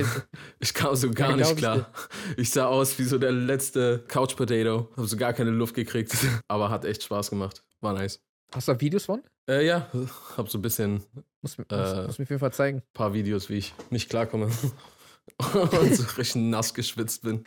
Ich 0.59 0.73
kam 0.73 0.95
so 0.95 1.11
gar 1.11 1.31
Ja, 1.31 1.35
nicht 1.35 1.57
glaub 1.57 1.77
ich 1.77 1.83
klar. 1.83 1.93
Ich 2.37 2.49
sah 2.51 2.67
aus 2.67 2.97
wie 2.99 3.03
so 3.03 3.17
der 3.17 3.33
letzte 3.33 3.99
Couch 4.07 4.35
Potato. 4.37 4.89
Habe 4.95 5.07
so 5.07 5.17
gar 5.17 5.33
keine 5.33 5.49
Luft 5.51 5.75
gekriegt. 5.75 6.15
Aber 6.47 6.69
hat 6.69 6.85
echt 6.85 7.03
Spaß 7.03 7.29
gemacht. 7.29 7.63
War 7.81 7.93
nice. 7.93 8.21
Hast 8.53 8.67
du 8.69 8.73
da 8.73 8.79
Videos 8.79 9.05
von? 9.05 9.21
Äh, 9.49 9.65
ja, 9.65 9.89
hab 10.37 10.49
so 10.49 10.57
ein 10.57 10.61
bisschen 10.61 11.03
Muss, 11.41 11.57
Äh. 11.59 11.63
muss, 11.69 12.07
muss 12.07 12.19
mir 12.19 12.23
auf 12.23 12.29
jeden 12.29 12.39
Fall 12.39 12.53
zeigen. 12.53 12.81
paar 12.93 13.13
Videos, 13.13 13.49
wie 13.49 13.57
ich 13.57 13.73
nicht 13.89 14.09
klarkomme. 14.09 14.45
und 15.37 15.95
so 15.95 16.03
richtig 16.17 16.35
nass 16.35 16.73
geschwitzt 16.73 17.23
bin. 17.23 17.43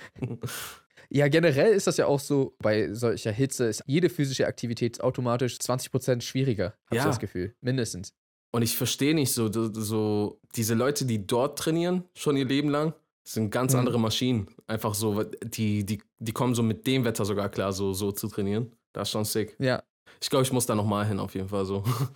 Ja, 1.08 1.28
generell 1.28 1.72
ist 1.72 1.86
das 1.86 1.96
ja 1.98 2.06
auch 2.06 2.20
so, 2.20 2.54
bei 2.58 2.92
solcher 2.92 3.30
Hitze 3.32 3.66
ist 3.66 3.82
jede 3.86 4.10
physische 4.10 4.46
Aktivität 4.46 5.00
automatisch 5.00 5.54
20% 5.56 6.20
schwieriger, 6.22 6.74
hab 6.86 6.92
ich 6.92 6.96
Ja. 6.98 7.04
das 7.06 7.18
Gefühl. 7.18 7.54
Mindestens. 7.60 8.12
Und 8.52 8.62
ich 8.62 8.76
verstehe 8.76 9.14
nicht 9.14 9.32
so, 9.32 9.50
so- 9.52 10.40
diese 10.54 10.74
Leute, 10.74 11.04
die 11.04 11.26
dort 11.26 11.58
trainieren, 11.58 12.04
schon 12.16 12.36
ihr 12.36 12.44
Leben 12.46 12.70
lang, 12.70 12.94
das 13.24 13.34
sind 13.34 13.50
ganz 13.50 13.72
Mhm. 13.74 13.80
andere 13.80 14.00
Maschinen. 14.00 14.48
Einfach 14.66 14.94
so, 14.94 15.22
die, 15.24 15.84
die, 15.84 16.02
die 16.18 16.32
kommen 16.32 16.54
so 16.54 16.62
mit 16.62 16.86
dem 16.86 17.04
Wetter 17.04 17.24
sogar 17.24 17.48
klar, 17.48 17.72
so, 17.72 17.92
so 17.92 18.12
zu 18.12 18.28
trainieren. 18.28 18.72
Das 18.92 19.08
ist 19.08 19.12
schon 19.12 19.24
sick. 19.24 19.56
Ja. 19.58 19.82
Ich 20.22 20.30
glaube, 20.30 20.44
ich 20.44 20.52
muss 20.52 20.64
da 20.66 20.74
nochmal 20.74 21.06
hin, 21.06 21.18
auf 21.20 21.34
jeden 21.34 21.48
Fall 21.48 21.64
so. 21.66 21.82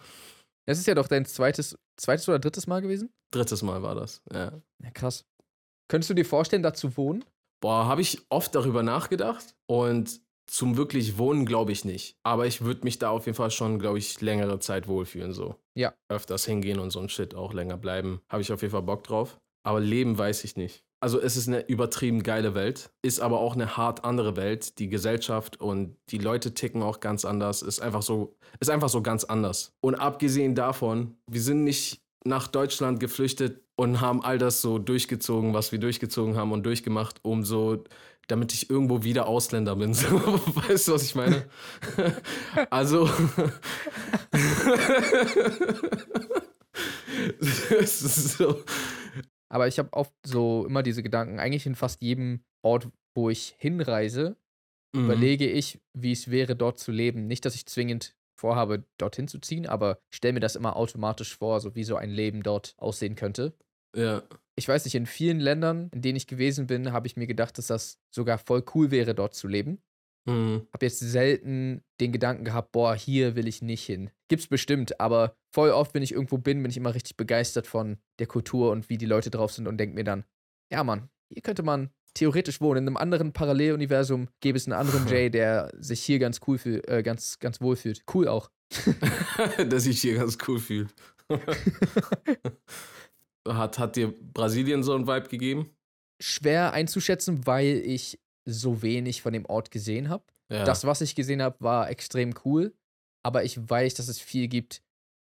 Das 0.66 0.78
ist 0.78 0.86
ja 0.86 0.94
doch 0.94 1.08
dein 1.08 1.24
zweites, 1.26 1.76
zweites 1.96 2.28
oder 2.28 2.38
drittes 2.38 2.68
Mal 2.68 2.80
gewesen? 2.80 3.10
Drittes 3.32 3.62
Mal 3.62 3.82
war 3.82 3.96
das, 3.96 4.22
ja. 4.32 4.52
Ja, 4.82 4.90
krass. 4.92 5.24
Könntest 5.88 6.10
du 6.10 6.14
dir 6.14 6.24
vorstellen, 6.24 6.62
da 6.62 6.72
zu 6.72 6.96
wohnen? 6.96 7.24
Boah, 7.60 7.86
habe 7.86 8.02
ich 8.02 8.20
oft 8.28 8.54
darüber 8.54 8.84
nachgedacht 8.84 9.56
und 9.66 10.20
zum 10.50 10.76
wirklich 10.76 11.18
Wohnen 11.18 11.46
glaube 11.46 11.72
ich 11.72 11.84
nicht. 11.84 12.16
Aber 12.22 12.46
ich 12.46 12.62
würde 12.62 12.82
mich 12.84 12.98
da 12.98 13.10
auf 13.10 13.26
jeden 13.26 13.36
Fall 13.36 13.50
schon, 13.50 13.78
glaube 13.78 13.98
ich, 13.98 14.20
längere 14.20 14.58
Zeit 14.58 14.88
wohlfühlen 14.88 15.32
so. 15.32 15.56
Ja. 15.74 15.94
Öfters 16.08 16.44
hingehen 16.44 16.78
und 16.78 16.90
so 16.90 17.00
ein 17.00 17.08
Shit 17.08 17.34
auch 17.34 17.54
länger 17.54 17.76
bleiben. 17.76 18.20
Habe 18.28 18.42
ich 18.42 18.52
auf 18.52 18.62
jeden 18.62 18.72
Fall 18.72 18.82
Bock 18.82 19.04
drauf. 19.04 19.38
Aber 19.62 19.80
leben 19.80 20.18
weiß 20.18 20.44
ich 20.44 20.56
nicht. 20.56 20.84
Also 21.02 21.18
es 21.18 21.36
ist 21.36 21.48
eine 21.48 21.66
übertrieben 21.66 22.22
geile 22.22 22.54
Welt, 22.54 22.90
ist 23.00 23.20
aber 23.20 23.40
auch 23.40 23.54
eine 23.54 23.78
hart 23.78 24.04
andere 24.04 24.36
Welt. 24.36 24.78
Die 24.78 24.88
Gesellschaft 24.88 25.58
und 25.58 25.96
die 26.10 26.18
Leute 26.18 26.52
ticken 26.52 26.82
auch 26.82 27.00
ganz 27.00 27.24
anders. 27.24 27.62
Ist 27.62 27.80
einfach 27.80 28.02
so, 28.02 28.36
ist 28.60 28.70
einfach 28.70 28.90
so 28.90 29.00
ganz 29.00 29.24
anders. 29.24 29.72
Und 29.80 29.94
abgesehen 29.94 30.54
davon, 30.54 31.16
wir 31.26 31.40
sind 31.40 31.64
nicht 31.64 32.02
nach 32.24 32.48
Deutschland 32.48 33.00
geflüchtet 33.00 33.62
und 33.76 34.02
haben 34.02 34.22
all 34.22 34.36
das 34.36 34.60
so 34.60 34.78
durchgezogen, 34.78 35.54
was 35.54 35.72
wir 35.72 35.78
durchgezogen 35.78 36.36
haben 36.36 36.52
und 36.52 36.66
durchgemacht, 36.66 37.20
um 37.22 37.44
so, 37.44 37.82
damit 38.30 38.52
ich 38.52 38.70
irgendwo 38.70 39.02
wieder 39.02 39.26
Ausländer 39.26 39.76
bin. 39.76 39.94
So, 40.00 40.06
weißt 40.08 40.88
du, 40.88 40.92
was 40.92 41.02
ich 41.04 41.14
meine? 41.14 41.44
also. 42.70 43.08
so. 47.86 48.64
Aber 49.48 49.68
ich 49.68 49.78
habe 49.78 49.92
oft 49.92 50.14
so 50.24 50.64
immer 50.66 50.82
diese 50.82 51.02
Gedanken, 51.02 51.38
eigentlich 51.40 51.66
in 51.66 51.74
fast 51.74 52.02
jedem 52.02 52.44
Ort, 52.62 52.88
wo 53.14 53.30
ich 53.30 53.54
hinreise, 53.58 54.36
Mhm. 54.92 55.04
überlege 55.04 55.48
ich, 55.48 55.80
wie 55.92 56.12
es 56.12 56.30
wäre, 56.30 56.56
dort 56.56 56.78
zu 56.80 56.90
leben. 56.90 57.26
Nicht, 57.28 57.44
dass 57.44 57.54
ich 57.54 57.66
zwingend 57.66 58.16
vorhabe, 58.36 58.84
dorthin 58.98 59.28
zu 59.28 59.38
ziehen, 59.38 59.66
aber 59.66 59.98
stelle 60.12 60.32
mir 60.32 60.40
das 60.40 60.56
immer 60.56 60.74
automatisch 60.76 61.36
vor, 61.36 61.60
so 61.60 61.74
wie 61.76 61.84
so 61.84 61.96
ein 61.96 62.10
Leben 62.10 62.42
dort 62.42 62.74
aussehen 62.78 63.14
könnte. 63.14 63.52
Ja. 63.94 64.22
Ich 64.60 64.68
weiß 64.68 64.84
nicht, 64.84 64.94
in 64.94 65.06
vielen 65.06 65.40
Ländern, 65.40 65.88
in 65.94 66.02
denen 66.02 66.16
ich 66.16 66.26
gewesen 66.26 66.66
bin, 66.66 66.92
habe 66.92 67.06
ich 67.06 67.16
mir 67.16 67.26
gedacht, 67.26 67.56
dass 67.56 67.68
das 67.68 67.98
sogar 68.10 68.36
voll 68.36 68.62
cool 68.74 68.90
wäre, 68.90 69.14
dort 69.14 69.34
zu 69.34 69.48
leben. 69.48 69.80
Mhm. 70.26 70.66
Habe 70.74 70.84
jetzt 70.84 70.98
selten 70.98 71.82
den 71.98 72.12
Gedanken 72.12 72.44
gehabt, 72.44 72.70
boah, 72.70 72.94
hier 72.94 73.36
will 73.36 73.48
ich 73.48 73.62
nicht 73.62 73.86
hin. 73.86 74.10
Gibt's 74.28 74.48
bestimmt, 74.48 75.00
aber 75.00 75.34
voll 75.50 75.70
oft, 75.70 75.94
wenn 75.94 76.02
ich 76.02 76.12
irgendwo 76.12 76.36
bin, 76.36 76.60
bin 76.60 76.70
ich 76.70 76.76
immer 76.76 76.94
richtig 76.94 77.16
begeistert 77.16 77.66
von 77.66 77.96
der 78.18 78.26
Kultur 78.26 78.70
und 78.70 78.90
wie 78.90 78.98
die 78.98 79.06
Leute 79.06 79.30
drauf 79.30 79.50
sind 79.50 79.66
und 79.66 79.78
denke 79.78 79.94
mir 79.94 80.04
dann, 80.04 80.24
ja 80.70 80.84
Mann, 80.84 81.08
hier 81.32 81.40
könnte 81.40 81.62
man 81.62 81.88
theoretisch 82.12 82.60
wohnen. 82.60 82.84
In 82.84 82.88
einem 82.88 82.96
anderen 82.98 83.32
Paralleluniversum 83.32 84.28
gäbe 84.40 84.58
es 84.58 84.66
einen 84.66 84.78
anderen 84.78 85.08
Jay, 85.08 85.30
der 85.30 85.72
sich 85.78 86.02
hier 86.02 86.18
ganz 86.18 86.40
cool 86.46 86.58
fühlt, 86.58 86.86
äh, 86.86 87.02
ganz, 87.02 87.38
ganz 87.38 87.62
wohl 87.62 87.76
fühlt. 87.76 88.02
Cool 88.12 88.28
auch. 88.28 88.50
Dass 89.70 89.86
ich 89.86 90.02
hier 90.02 90.16
ganz 90.16 90.36
cool 90.46 90.58
fühle. 90.58 90.88
hat, 93.56 93.78
hat 93.78 93.96
dir 93.96 94.12
Brasilien 94.32 94.82
so 94.82 94.94
einen 94.94 95.06
Vibe 95.06 95.28
gegeben? 95.28 95.70
Schwer 96.20 96.72
einzuschätzen, 96.72 97.46
weil 97.46 97.82
ich 97.84 98.20
so 98.44 98.82
wenig 98.82 99.22
von 99.22 99.32
dem 99.32 99.46
Ort 99.46 99.70
gesehen 99.70 100.08
habe. 100.08 100.24
Ja. 100.50 100.64
Das, 100.64 100.84
was 100.84 101.00
ich 101.00 101.14
gesehen 101.14 101.42
habe, 101.42 101.56
war 101.60 101.88
extrem 101.90 102.34
cool. 102.44 102.74
Aber 103.22 103.44
ich 103.44 103.58
weiß, 103.58 103.94
dass 103.94 104.08
es 104.08 104.18
viel 104.18 104.48
gibt, 104.48 104.82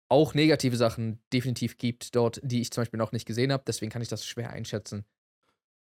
auch 0.09 0.35
negative 0.35 0.77
Sachen 0.77 1.21
definitiv 1.33 1.79
gibt 1.79 2.15
dort, 2.15 2.41
die 2.43 2.61
ich 2.61 2.71
zum 2.71 2.83
Beispiel 2.83 2.99
noch 2.99 3.13
nicht 3.13 3.27
gesehen 3.27 3.53
habe. 3.53 3.63
Deswegen 3.67 3.91
kann 3.91 4.03
ich 4.03 4.09
das 4.09 4.27
schwer 4.27 4.51
einschätzen. 4.51 5.05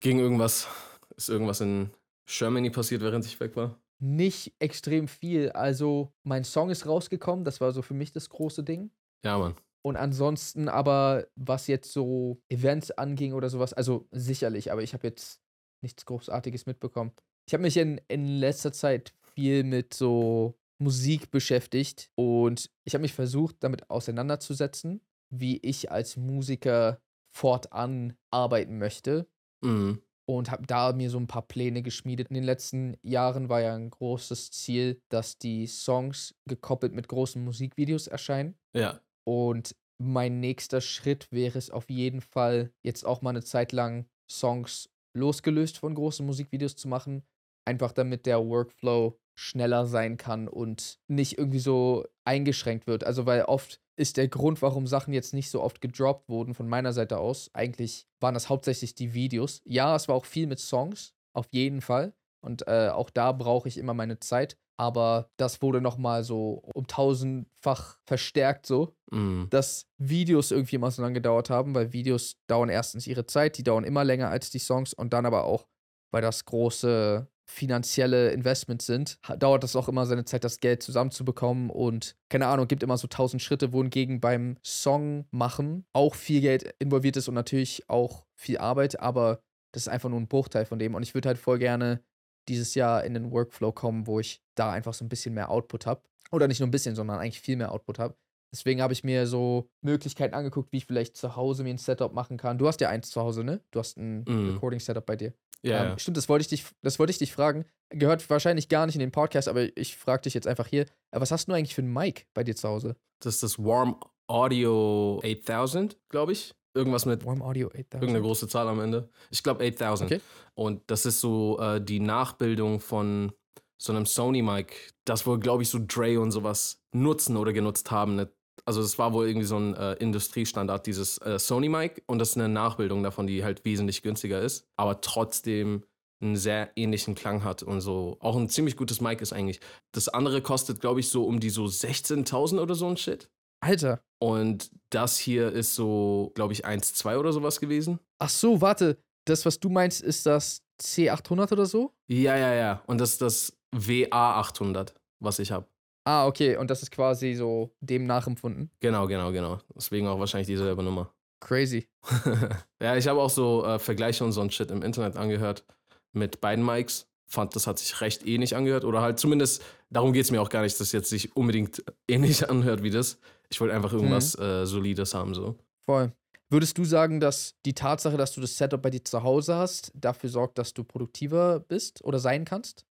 Ging 0.02 0.20
irgendwas, 0.20 0.68
ist 1.16 1.30
irgendwas 1.30 1.62
in 1.62 1.90
Germany 2.26 2.70
passiert, 2.70 3.02
während 3.02 3.26
ich 3.26 3.40
weg 3.40 3.56
war? 3.56 3.80
Nicht 4.00 4.54
extrem 4.60 5.08
viel. 5.08 5.50
Also, 5.52 6.14
mein 6.24 6.44
Song 6.44 6.70
ist 6.70 6.86
rausgekommen. 6.86 7.44
Das 7.44 7.60
war 7.60 7.72
so 7.72 7.82
für 7.82 7.94
mich 7.94 8.12
das 8.12 8.30
große 8.30 8.64
Ding. 8.64 8.92
Ja, 9.26 9.38
Mann. 9.38 9.56
Und 9.82 9.96
ansonsten 9.96 10.68
aber, 10.68 11.28
was 11.36 11.68
jetzt 11.68 11.92
so 11.94 12.42
Events 12.50 12.92
anging 12.92 13.34
oder 13.34 13.50
sowas, 13.50 13.74
also 13.74 14.08
sicherlich, 14.12 14.72
aber 14.72 14.84
ich 14.84 14.94
habe 14.94 15.08
jetzt 15.08 15.42
nichts 15.82 16.06
Großartiges 16.06 16.66
mitbekommen. 16.66 17.12
Ich 17.48 17.54
habe 17.54 17.64
mich 17.64 17.78
in, 17.78 18.00
in 18.10 18.26
letzter 18.26 18.74
Zeit 18.74 19.14
viel 19.34 19.64
mit 19.64 19.94
so 19.94 20.56
Musik 20.82 21.32
beschäftigt 21.32 22.10
und 22.16 22.70
ich 22.86 22.94
habe 22.94 23.02
mich 23.02 23.14
versucht, 23.14 23.58
damit 23.62 23.90
auseinanderzusetzen, 23.90 25.02
wie 25.34 25.58
ich 25.58 25.92
als 25.92 26.18
Musiker 26.18 27.02
fortan 27.34 28.18
arbeiten 28.32 28.78
möchte 28.78 29.28
Mhm. 29.64 30.02
und 30.28 30.52
habe 30.52 30.66
da 30.68 30.94
mir 30.94 31.10
so 31.10 31.18
ein 31.20 31.28
paar 31.28 31.48
Pläne 31.48 31.82
geschmiedet. 31.82 32.30
In 32.30 32.36
den 32.36 32.44
letzten 32.44 32.98
Jahren 33.02 33.50
war 33.50 33.62
ja 33.62 33.76
ein 33.76 33.90
großes 33.90 34.52
Ziel, 34.52 35.02
dass 35.10 35.38
die 35.38 35.68
Songs 35.68 36.36
gekoppelt 36.48 36.94
mit 36.94 37.08
großen 37.08 37.44
Musikvideos 37.44 38.08
erscheinen. 38.08 38.58
Ja. 38.74 39.02
Und 39.30 39.76
mein 40.02 40.40
nächster 40.40 40.82
Schritt 40.82 41.32
wäre 41.32 41.60
es 41.60 41.70
auf 41.70 41.92
jeden 41.92 42.22
Fall, 42.22 42.74
jetzt 42.82 43.06
auch 43.06 43.22
mal 43.22 43.30
eine 43.30 43.44
Zeit 43.44 43.74
lang 43.74 44.08
Songs 44.28 44.90
losgelöst 45.16 45.78
von 45.78 45.94
großen 45.94 46.26
Musikvideos 46.26 46.76
zu 46.76 46.88
machen. 46.88 47.22
Einfach 47.64 47.92
damit 47.92 48.26
der 48.26 48.44
Workflow 48.44 49.20
schneller 49.36 49.86
sein 49.86 50.18
kann 50.18 50.48
und 50.48 50.98
nicht 51.08 51.38
irgendwie 51.38 51.60
so 51.60 52.08
eingeschränkt 52.26 52.88
wird. 52.88 53.04
Also, 53.04 53.28
weil 53.28 53.44
oft 53.44 53.80
ist 53.98 54.18
der 54.18 54.30
Grund, 54.30 54.64
warum 54.64 54.88
Sachen 54.88 55.14
jetzt 55.14 55.36
nicht 55.36 55.52
so 55.52 55.62
oft 55.62 55.80
gedroppt 55.80 56.28
wurden 56.28 56.56
von 56.56 56.68
meiner 56.68 56.92
Seite 56.92 57.20
aus, 57.20 57.52
eigentlich 57.54 58.08
waren 58.20 58.34
das 58.34 58.50
hauptsächlich 58.50 58.96
die 58.96 59.14
Videos. 59.14 59.62
Ja, 59.64 59.96
es 59.96 60.08
war 60.08 60.16
auch 60.16 60.26
viel 60.26 60.48
mit 60.48 60.58
Songs, 60.58 61.14
auf 61.36 61.46
jeden 61.52 61.82
Fall. 61.82 62.16
Und 62.44 62.68
äh, 62.68 62.90
auch 62.90 63.12
da 63.12 63.32
brauche 63.32 63.68
ich 63.68 63.78
immer 63.78 63.94
meine 63.94 64.20
Zeit. 64.20 64.58
Aber 64.80 65.30
das 65.38 65.62
wurde 65.62 65.82
nochmal 65.82 66.24
so 66.24 66.64
um 66.74 66.88
tausendfach 66.88 67.98
verstärkt 68.08 68.66
so, 68.66 68.96
Mm. 69.12 69.46
dass 69.50 69.88
Videos 69.98 70.52
irgendwie 70.52 70.76
immer 70.76 70.92
so 70.92 71.02
lange 71.02 71.16
gedauert 71.16 71.50
haben, 71.50 71.74
weil 71.74 71.92
Videos 71.94 72.38
dauern 72.48 72.70
erstens 72.70 73.08
ihre 73.08 73.26
Zeit, 73.26 73.58
die 73.58 73.64
dauern 73.64 73.84
immer 73.84 74.04
länger 74.04 74.30
als 74.30 74.52
die 74.52 74.60
Songs 74.60 74.94
und 74.94 75.14
dann 75.14 75.26
aber 75.26 75.46
auch, 75.46 75.68
weil 76.12 76.22
das 76.22 76.46
große 76.46 77.28
finanzielle 77.50 78.30
Investments 78.32 78.86
sind, 78.86 79.18
dauert 79.40 79.64
das 79.64 79.76
auch 79.76 79.90
immer 79.90 80.06
seine 80.06 80.24
Zeit, 80.26 80.44
das 80.44 80.60
Geld 80.60 80.84
zusammenzubekommen 80.84 81.72
und 81.72 82.16
keine 82.30 82.46
Ahnung, 82.46 82.68
gibt 82.68 82.84
immer 82.84 82.98
so 83.00 83.08
tausend 83.08 83.42
Schritte, 83.42 83.74
wohingegen 83.74 84.22
beim 84.22 84.58
Song 84.64 85.26
machen 85.32 85.86
auch 85.92 86.14
viel 86.14 86.42
Geld 86.42 86.76
involviert 86.78 87.18
ist 87.18 87.28
und 87.28 87.34
natürlich 87.34 87.90
auch 87.90 88.28
viel 88.36 88.60
Arbeit, 88.60 89.00
aber 89.00 89.42
das 89.74 89.84
ist 89.84 89.90
einfach 89.90 90.10
nur 90.10 90.20
ein 90.20 90.28
Bruchteil 90.28 90.66
von 90.66 90.78
dem 90.78 90.94
und 90.94 91.02
ich 91.02 91.16
würde 91.16 91.30
halt 91.30 91.40
voll 91.40 91.58
gerne 91.58 92.04
dieses 92.50 92.76
Jahr 92.76 93.04
in 93.06 93.14
den 93.14 93.32
Workflow 93.32 93.72
kommen, 93.72 94.06
wo 94.08 94.20
ich 94.20 94.42
da 94.56 94.72
einfach 94.72 94.94
so 94.94 95.06
ein 95.06 95.10
bisschen 95.10 95.34
mehr 95.34 95.50
Output 95.50 95.86
habe. 95.86 96.02
Oder 96.32 96.48
nicht 96.48 96.60
nur 96.60 96.68
ein 96.68 96.72
bisschen, 96.72 96.96
sondern 96.96 97.20
eigentlich 97.20 97.40
viel 97.42 97.56
mehr 97.56 97.72
Output 97.72 98.00
habe. 98.00 98.16
Deswegen 98.52 98.82
habe 98.82 98.94
ich 98.94 99.04
mir 99.04 99.28
so 99.28 99.70
Möglichkeiten 99.84 100.34
angeguckt, 100.34 100.72
wie 100.72 100.78
ich 100.78 100.86
vielleicht 100.86 101.16
zu 101.16 101.36
Hause 101.36 101.64
mir 101.64 101.70
ein 101.70 101.78
Setup 101.78 102.14
machen 102.14 102.38
kann. 102.38 102.58
Du 102.58 102.68
hast 102.68 102.82
ja 102.82 102.90
eins 102.90 103.10
zu 103.12 103.22
Hause, 103.22 103.44
ne? 103.44 103.62
Du 103.72 103.80
hast 103.80 103.98
ein 103.98 104.24
Mhm. 104.28 104.50
Recording-Setup 104.50 105.06
bei 105.06 105.16
dir. 105.16 105.34
Ja, 105.62 105.84
Ähm, 105.84 105.90
ja. 105.92 106.00
stimmt, 106.00 106.18
das 106.18 106.30
wollte 106.30 106.42
ich 106.42 106.48
dich, 106.48 106.66
das 106.82 106.98
wollte 107.00 107.12
ich 107.12 107.18
dich 107.20 107.32
fragen. 107.34 107.66
Gehört 107.90 108.28
wahrscheinlich 108.30 108.70
gar 108.70 108.86
nicht 108.86 108.96
in 108.96 109.02
den 109.02 109.12
Podcast, 109.12 109.48
aber 109.48 109.76
ich 109.78 109.98
frage 109.98 110.24
dich 110.24 110.34
jetzt 110.34 110.48
einfach 110.48 110.68
hier. 110.68 110.84
Äh, 110.84 111.20
Was 111.20 111.32
hast 111.32 111.48
du 111.48 111.54
eigentlich 111.54 111.76
für 111.76 111.82
ein 111.84 111.92
Mic 111.94 112.26
bei 112.34 112.44
dir 112.44 112.56
zu 112.56 112.68
Hause? 112.70 112.96
Das 113.22 113.36
ist 113.36 113.44
das 113.44 113.60
Warm 113.60 114.00
Audio 114.28 115.20
8000, 115.24 115.98
glaube 116.10 116.32
ich. 116.32 116.56
Irgendwas 116.74 117.06
mit 117.06 117.26
Warm 117.26 117.42
Audio 117.42 117.68
8000. 117.68 117.94
irgendeine 117.94 118.22
große 118.22 118.48
Zahl 118.48 118.68
am 118.68 118.80
Ende. 118.80 119.10
Ich 119.32 119.44
glaube 119.44 119.64
8000. 119.66 120.12
Okay. 120.12 120.22
Und 120.54 120.82
das 120.88 121.06
ist 121.06 121.20
so 121.20 121.60
äh, 121.60 121.82
die 121.82 122.00
Nachbildung 122.00 122.80
von 122.80 123.32
so 123.78 123.94
einem 123.94 124.06
Sony-Mic, 124.06 124.74
das 125.06 125.26
wohl, 125.26 125.40
glaube 125.40 125.64
ich, 125.64 125.70
so 125.70 125.80
Dre 125.82 126.20
und 126.20 126.32
sowas 126.32 126.82
nutzen 126.92 127.38
oder 127.38 127.54
genutzt 127.54 127.92
haben. 127.92 128.16
Ne? 128.16 128.30
Also 128.66 128.82
es 128.82 129.00
war 129.00 129.14
wohl 129.14 129.28
irgendwie 129.28 129.48
so 129.48 129.58
ein 129.58 129.74
äh, 129.74 129.94
Industriestandard, 129.94 130.86
dieses 130.86 131.18
äh, 131.20 131.40
Sony-Mic. 131.40 132.04
Und 132.06 132.20
das 132.20 132.32
ist 132.32 132.38
eine 132.38 132.50
Nachbildung 132.50 133.04
davon, 133.04 133.26
die 133.26 133.44
halt 133.44 133.64
wesentlich 133.66 134.02
günstiger 134.02 134.42
ist, 134.42 134.68
aber 134.76 135.02
trotzdem 135.02 135.84
einen 136.22 136.36
sehr 136.36 136.72
ähnlichen 136.76 137.16
Klang 137.16 137.44
hat 137.44 137.64
und 137.64 137.82
so 137.82 138.18
auch 138.20 138.36
ein 138.36 138.50
ziemlich 138.50 138.76
gutes 138.76 139.00
Mic 139.00 139.22
ist 139.22 139.32
eigentlich. 139.32 139.62
Das 139.94 140.10
andere 140.10 140.42
kostet, 140.42 140.82
glaube 140.82 141.00
ich, 141.00 141.10
so 141.10 141.24
um 141.24 141.40
die 141.40 141.50
so 141.50 141.64
16.000 141.66 142.60
oder 142.60 142.76
so 142.76 142.88
ein 142.88 142.98
Shit. 142.98 143.30
Alter. 143.62 144.02
Und 144.20 144.72
das 144.90 145.18
hier 145.18 145.52
ist 145.52 145.76
so, 145.76 146.32
glaube 146.36 146.54
ich, 146.54 146.66
1,2 146.66 147.18
oder 147.18 147.32
sowas 147.32 147.60
gewesen. 147.60 148.00
Ach 148.20 148.30
so, 148.30 148.62
warte. 148.62 148.98
Das, 149.26 149.46
was 149.46 149.60
du 149.60 149.70
meinst, 149.70 150.02
ist 150.02 150.26
das 150.26 150.64
C800 150.82 151.52
oder 151.52 151.66
so? 151.66 151.94
Ja, 152.08 152.36
ja, 152.38 152.54
ja. 152.54 152.84
Und 152.88 153.00
das 153.00 153.12
ist 153.12 153.22
das 153.22 153.58
WA800, 153.76 154.94
was 155.20 155.40
ich 155.40 155.52
habe. 155.52 155.68
Ah, 156.06 156.26
okay. 156.26 156.58
Und 156.58 156.70
das 156.70 156.82
ist 156.82 156.92
quasi 156.92 157.34
so 157.36 157.72
dem 157.82 158.06
nachempfunden. 158.06 158.72
Genau, 158.80 159.08
genau, 159.08 159.32
genau. 159.32 159.60
Deswegen 159.76 160.08
auch 160.08 160.20
wahrscheinlich 160.20 160.48
dieselbe 160.48 160.84
Nummer. 160.84 161.14
Crazy. 161.42 161.88
ja, 162.82 162.98
ich 162.98 163.08
habe 163.08 163.22
auch 163.22 163.30
so 163.30 163.66
äh, 163.66 163.80
Vergleiche 163.80 164.24
und 164.24 164.32
so 164.32 164.42
ein 164.42 164.52
Shit 164.52 164.72
im 164.72 164.82
Internet 164.82 165.16
angehört 165.16 165.66
mit 166.14 166.42
beiden 166.42 166.66
Mics. 166.66 167.09
Fand, 167.30 167.56
das 167.56 167.68
hat 167.68 167.78
sich 167.80 168.02
recht 168.02 168.26
ähnlich 168.26 168.56
angehört. 168.56 168.84
Oder 168.84 169.02
halt 169.02 169.20
zumindest, 169.20 169.64
darum 169.90 170.14
geht 170.14 170.26
es 170.26 170.32
mir 170.32 170.42
auch 170.42 170.50
gar 170.50 170.64
nicht, 170.64 170.74
dass 170.74 170.88
es 170.88 170.92
jetzt 170.92 171.10
sich 171.10 171.36
unbedingt 171.36 171.84
ähnlich 172.08 172.50
anhört 172.50 172.84
wie 172.84 172.90
das. 172.90 173.20
Ich 173.50 173.62
wollte 173.62 173.76
einfach 173.76 173.94
irgendwas 173.94 174.38
äh, 174.38 174.66
Solides 174.66 175.14
haben, 175.14 175.34
so. 175.34 175.56
Voll. 175.86 176.12
Würdest 176.52 176.78
du 176.80 176.84
sagen, 176.84 177.20
dass 177.20 177.56
die 177.66 177.74
Tatsache, 177.74 178.18
dass 178.18 178.34
du 178.34 178.42
das 178.42 178.58
Setup 178.58 178.82
bei 178.82 178.90
dir 178.90 179.06
zu 179.06 179.22
Hause 179.22 179.56
hast, 179.56 179.92
dafür 179.94 180.30
sorgt, 180.30 180.58
dass 180.58 180.74
du 180.74 180.84
produktiver 180.84 181.60
bist 181.60 182.04
oder 182.04 182.18
sein 182.18 182.46
kannst? 182.46 182.86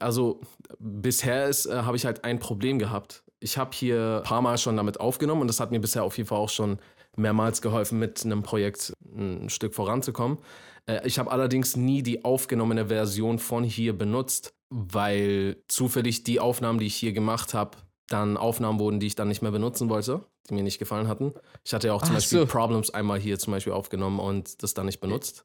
Also 0.00 0.40
bisher 0.78 1.46
ist, 1.46 1.66
äh, 1.66 1.82
habe 1.82 1.96
ich 1.96 2.04
halt 2.04 2.24
ein 2.24 2.38
Problem 2.38 2.78
gehabt. 2.78 3.24
Ich 3.40 3.56
habe 3.56 3.70
hier 3.74 4.18
ein 4.18 4.22
paar 4.22 4.42
Mal 4.42 4.58
schon 4.58 4.76
damit 4.76 5.00
aufgenommen 5.00 5.42
und 5.42 5.48
das 5.48 5.60
hat 5.60 5.70
mir 5.70 5.80
bisher 5.80 6.04
auf 6.04 6.16
jeden 6.18 6.28
Fall 6.28 6.38
auch 6.38 6.48
schon 6.48 6.78
mehrmals 7.16 7.62
geholfen, 7.62 7.98
mit 7.98 8.24
einem 8.24 8.42
Projekt 8.42 8.92
ein 9.04 9.50
Stück 9.50 9.74
voranzukommen. 9.74 10.38
Äh, 10.86 11.06
ich 11.06 11.18
habe 11.18 11.30
allerdings 11.30 11.76
nie 11.76 12.02
die 12.02 12.24
aufgenommene 12.24 12.86
Version 12.86 13.38
von 13.38 13.64
hier 13.64 13.96
benutzt, 13.96 14.54
weil 14.70 15.62
zufällig 15.68 16.24
die 16.24 16.40
Aufnahmen, 16.40 16.78
die 16.78 16.86
ich 16.86 16.96
hier 16.96 17.12
gemacht 17.12 17.54
habe, 17.54 17.78
dann 18.08 18.36
Aufnahmen 18.36 18.78
wurden, 18.78 19.00
die 19.00 19.06
ich 19.06 19.14
dann 19.14 19.28
nicht 19.28 19.42
mehr 19.42 19.52
benutzen 19.52 19.88
wollte, 19.88 20.24
die 20.48 20.54
mir 20.54 20.62
nicht 20.62 20.78
gefallen 20.78 21.08
hatten. 21.08 21.32
Ich 21.64 21.72
hatte 21.72 21.88
ja 21.88 21.94
auch 21.94 22.02
zum 22.02 22.10
Ach 22.10 22.16
Beispiel 22.16 22.40
so. 22.40 22.46
Problems 22.46 22.90
einmal 22.90 23.20
hier 23.20 23.38
zum 23.38 23.52
Beispiel 23.52 23.72
aufgenommen 23.72 24.18
und 24.18 24.62
das 24.62 24.74
dann 24.74 24.86
nicht 24.86 25.00
benutzt. 25.00 25.44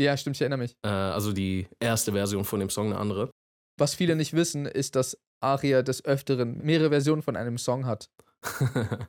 Ja, 0.00 0.16
stimmt, 0.16 0.36
ich 0.36 0.42
erinnere 0.42 0.60
mich. 0.60 0.76
Äh, 0.84 0.88
also 0.88 1.32
die 1.32 1.66
erste 1.80 2.12
Version 2.12 2.44
von 2.44 2.60
dem 2.60 2.70
Song, 2.70 2.86
eine 2.88 2.98
andere. 2.98 3.30
Was 3.78 3.94
viele 3.94 4.16
nicht 4.16 4.32
wissen, 4.32 4.66
ist, 4.66 4.96
dass 4.96 5.18
Aria 5.40 5.82
des 5.82 6.04
Öfteren 6.04 6.58
mehrere 6.64 6.90
Versionen 6.90 7.22
von 7.22 7.36
einem 7.36 7.58
Song 7.58 7.86
hat. 7.86 8.08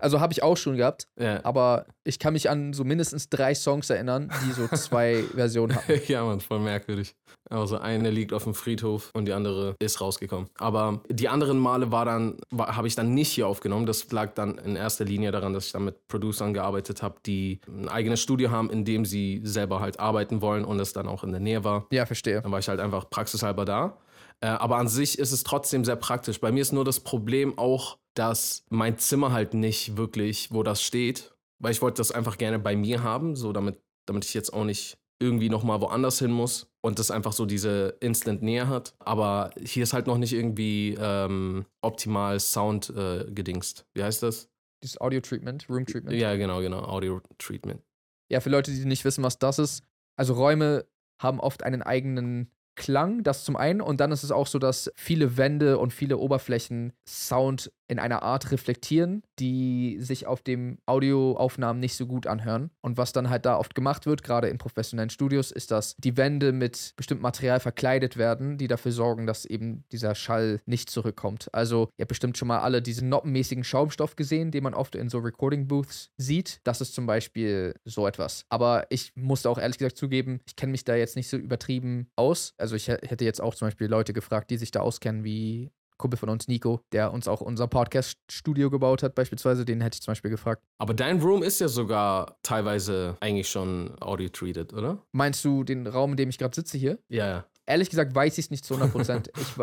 Also 0.00 0.20
habe 0.20 0.32
ich 0.32 0.42
auch 0.42 0.56
schon 0.56 0.76
gehabt, 0.76 1.06
ja. 1.18 1.44
aber 1.44 1.86
ich 2.04 2.18
kann 2.18 2.32
mich 2.32 2.50
an 2.50 2.72
so 2.72 2.84
mindestens 2.84 3.28
drei 3.28 3.54
Songs 3.54 3.90
erinnern, 3.90 4.30
die 4.46 4.52
so 4.52 4.66
zwei 4.76 5.22
Versionen 5.34 5.76
hatten. 5.76 6.00
ja, 6.08 6.24
man, 6.24 6.40
voll 6.40 6.60
merkwürdig. 6.60 7.14
Also 7.48 7.78
eine 7.78 8.10
liegt 8.10 8.32
auf 8.32 8.44
dem 8.44 8.54
Friedhof 8.54 9.10
und 9.12 9.24
die 9.26 9.32
andere 9.32 9.74
ist 9.80 10.00
rausgekommen. 10.00 10.48
Aber 10.58 11.02
die 11.08 11.28
anderen 11.28 11.58
Male 11.58 11.90
war 11.90 12.04
dann, 12.04 12.38
habe 12.56 12.86
ich 12.86 12.94
dann 12.94 13.12
nicht 13.14 13.32
hier 13.32 13.48
aufgenommen. 13.48 13.86
Das 13.86 14.10
lag 14.12 14.34
dann 14.34 14.58
in 14.58 14.76
erster 14.76 15.04
Linie 15.04 15.32
daran, 15.32 15.52
dass 15.52 15.66
ich 15.66 15.72
dann 15.72 15.84
mit 15.84 16.06
Producern 16.06 16.54
gearbeitet 16.54 17.02
habe, 17.02 17.16
die 17.26 17.60
ein 17.66 17.88
eigenes 17.88 18.20
Studio 18.20 18.50
haben, 18.50 18.70
in 18.70 18.84
dem 18.84 19.04
sie 19.04 19.40
selber 19.42 19.80
halt 19.80 19.98
arbeiten 19.98 20.42
wollen 20.42 20.64
und 20.64 20.78
es 20.78 20.92
dann 20.92 21.08
auch 21.08 21.24
in 21.24 21.32
der 21.32 21.40
Nähe 21.40 21.64
war. 21.64 21.86
Ja, 21.90 22.06
verstehe. 22.06 22.40
Dann 22.40 22.52
war 22.52 22.60
ich 22.60 22.68
halt 22.68 22.78
einfach 22.78 23.10
praxishalber 23.10 23.64
da. 23.64 23.98
Äh, 24.40 24.46
aber 24.46 24.76
an 24.76 24.88
sich 24.88 25.18
ist 25.18 25.32
es 25.32 25.44
trotzdem 25.44 25.84
sehr 25.84 25.96
praktisch. 25.96 26.40
Bei 26.40 26.50
mir 26.50 26.62
ist 26.62 26.72
nur 26.72 26.84
das 26.84 27.00
Problem 27.00 27.58
auch, 27.58 27.98
dass 28.14 28.64
mein 28.68 28.98
Zimmer 28.98 29.32
halt 29.32 29.54
nicht 29.54 29.96
wirklich, 29.96 30.52
wo 30.52 30.62
das 30.62 30.82
steht, 30.82 31.34
weil 31.58 31.72
ich 31.72 31.82
wollte 31.82 31.98
das 31.98 32.12
einfach 32.12 32.38
gerne 32.38 32.58
bei 32.58 32.76
mir 32.76 33.02
haben, 33.02 33.36
so 33.36 33.52
damit, 33.52 33.80
damit 34.06 34.24
ich 34.24 34.34
jetzt 34.34 34.52
auch 34.52 34.64
nicht 34.64 34.98
irgendwie 35.22 35.50
nochmal 35.50 35.80
woanders 35.80 36.18
hin 36.18 36.30
muss 36.30 36.72
und 36.80 36.98
das 36.98 37.10
einfach 37.10 37.32
so 37.32 37.44
diese 37.44 37.96
Instant-Nähe 38.00 38.68
hat. 38.68 38.94
Aber 38.98 39.50
hier 39.62 39.82
ist 39.82 39.92
halt 39.92 40.06
noch 40.06 40.16
nicht 40.16 40.32
irgendwie 40.32 40.96
ähm, 40.98 41.66
optimal 41.82 42.40
Sound 42.40 42.90
äh, 42.90 43.26
gedingst. 43.30 43.86
Wie 43.94 44.02
heißt 44.02 44.22
das? 44.22 44.50
Dieses 44.82 44.98
Audio-Treatment, 45.00 45.68
Room-Treatment. 45.68 46.16
Ja, 46.16 46.34
genau, 46.36 46.60
genau. 46.60 46.82
Audio-Treatment. 46.84 47.82
Ja, 48.30 48.40
für 48.40 48.48
Leute, 48.48 48.70
die 48.70 48.84
nicht 48.86 49.04
wissen, 49.04 49.22
was 49.22 49.38
das 49.38 49.58
ist. 49.58 49.84
Also 50.16 50.34
Räume 50.34 50.86
haben 51.20 51.38
oft 51.38 51.62
einen 51.62 51.82
eigenen 51.82 52.50
Klang, 52.76 53.22
das 53.22 53.44
zum 53.44 53.56
einen. 53.56 53.80
Und 53.80 54.00
dann 54.00 54.12
ist 54.12 54.22
es 54.22 54.30
auch 54.30 54.46
so, 54.46 54.58
dass 54.58 54.90
viele 54.96 55.36
Wände 55.36 55.78
und 55.78 55.92
viele 55.92 56.18
Oberflächen 56.18 56.92
Sound 57.06 57.72
in 57.88 57.98
einer 57.98 58.22
Art 58.22 58.50
reflektieren, 58.52 59.22
die 59.40 59.96
sich 60.00 60.26
auf 60.26 60.42
dem 60.42 60.78
Audioaufnahmen 60.86 61.80
nicht 61.80 61.96
so 61.96 62.06
gut 62.06 62.26
anhören. 62.26 62.70
Und 62.82 62.98
was 62.98 63.12
dann 63.12 63.30
halt 63.30 63.46
da 63.46 63.56
oft 63.56 63.74
gemacht 63.74 64.06
wird, 64.06 64.22
gerade 64.22 64.48
in 64.48 64.58
professionellen 64.58 65.10
Studios, 65.10 65.50
ist, 65.50 65.70
dass 65.70 65.96
die 65.96 66.16
Wände 66.16 66.52
mit 66.52 66.92
bestimmtem 66.96 67.22
Material 67.22 67.58
verkleidet 67.60 68.16
werden, 68.16 68.58
die 68.58 68.68
dafür 68.68 68.92
sorgen, 68.92 69.26
dass 69.26 69.44
eben 69.44 69.84
dieser 69.90 70.14
Schall 70.14 70.60
nicht 70.66 70.90
zurückkommt. 70.90 71.48
Also, 71.52 71.88
ihr 71.96 72.02
habt 72.02 72.10
bestimmt 72.10 72.36
schon 72.38 72.48
mal 72.48 72.60
alle 72.60 72.82
diesen 72.82 73.08
noppenmäßigen 73.08 73.64
Schaumstoff 73.64 74.16
gesehen, 74.16 74.50
den 74.50 74.62
man 74.62 74.74
oft 74.74 74.94
in 74.94 75.08
so 75.08 75.18
Recording 75.18 75.66
Booths 75.66 76.10
sieht. 76.16 76.60
Das 76.64 76.80
ist 76.80 76.94
zum 76.94 77.06
Beispiel 77.06 77.74
so 77.84 78.06
etwas. 78.06 78.44
Aber 78.50 78.86
ich 78.90 79.12
musste 79.16 79.48
auch 79.48 79.58
ehrlich 79.58 79.78
gesagt 79.78 79.96
zugeben, 79.96 80.40
ich 80.46 80.56
kenne 80.56 80.72
mich 80.72 80.84
da 80.84 80.94
jetzt 80.94 81.16
nicht 81.16 81.28
so 81.28 81.36
übertrieben 81.36 82.08
aus. 82.16 82.52
Also, 82.58 82.76
ich 82.76 82.88
hä- 82.88 82.98
hätte 83.06 83.24
jetzt 83.24 83.40
auch 83.40 83.54
zum 83.54 83.68
Beispiel 83.68 83.86
Leute 83.86 84.12
gefragt, 84.12 84.50
die 84.50 84.58
sich 84.58 84.70
da 84.70 84.80
auskennen, 84.80 85.24
wie 85.24 85.70
Kumpel 86.00 86.18
von 86.18 86.28
uns, 86.28 86.48
Nico, 86.48 86.80
der 86.92 87.12
uns 87.12 87.28
auch 87.28 87.40
unser 87.40 87.68
Podcast-Studio 87.68 88.70
gebaut 88.70 89.02
hat, 89.02 89.14
beispielsweise, 89.14 89.64
den 89.64 89.80
hätte 89.80 89.96
ich 89.96 90.02
zum 90.02 90.12
Beispiel 90.12 90.30
gefragt. 90.30 90.62
Aber 90.78 90.94
dein 90.94 91.20
Room 91.20 91.42
ist 91.42 91.60
ja 91.60 91.68
sogar 91.68 92.38
teilweise 92.42 93.16
eigentlich 93.20 93.48
schon 93.48 93.96
audio-treated, 94.00 94.72
oder? 94.72 95.02
Meinst 95.12 95.44
du 95.44 95.62
den 95.62 95.86
Raum, 95.86 96.12
in 96.12 96.16
dem 96.16 96.28
ich 96.30 96.38
gerade 96.38 96.54
sitze 96.54 96.78
hier? 96.78 96.98
Ja, 97.08 97.26
ja. 97.26 97.46
Ehrlich 97.66 97.90
gesagt 97.90 98.14
weiß 98.14 98.38
ich 98.38 98.46
es 98.46 98.50
nicht 98.50 98.64
zu 98.64 98.74
100 98.74 98.92
Prozent. 98.92 99.30
ich, 99.38 99.54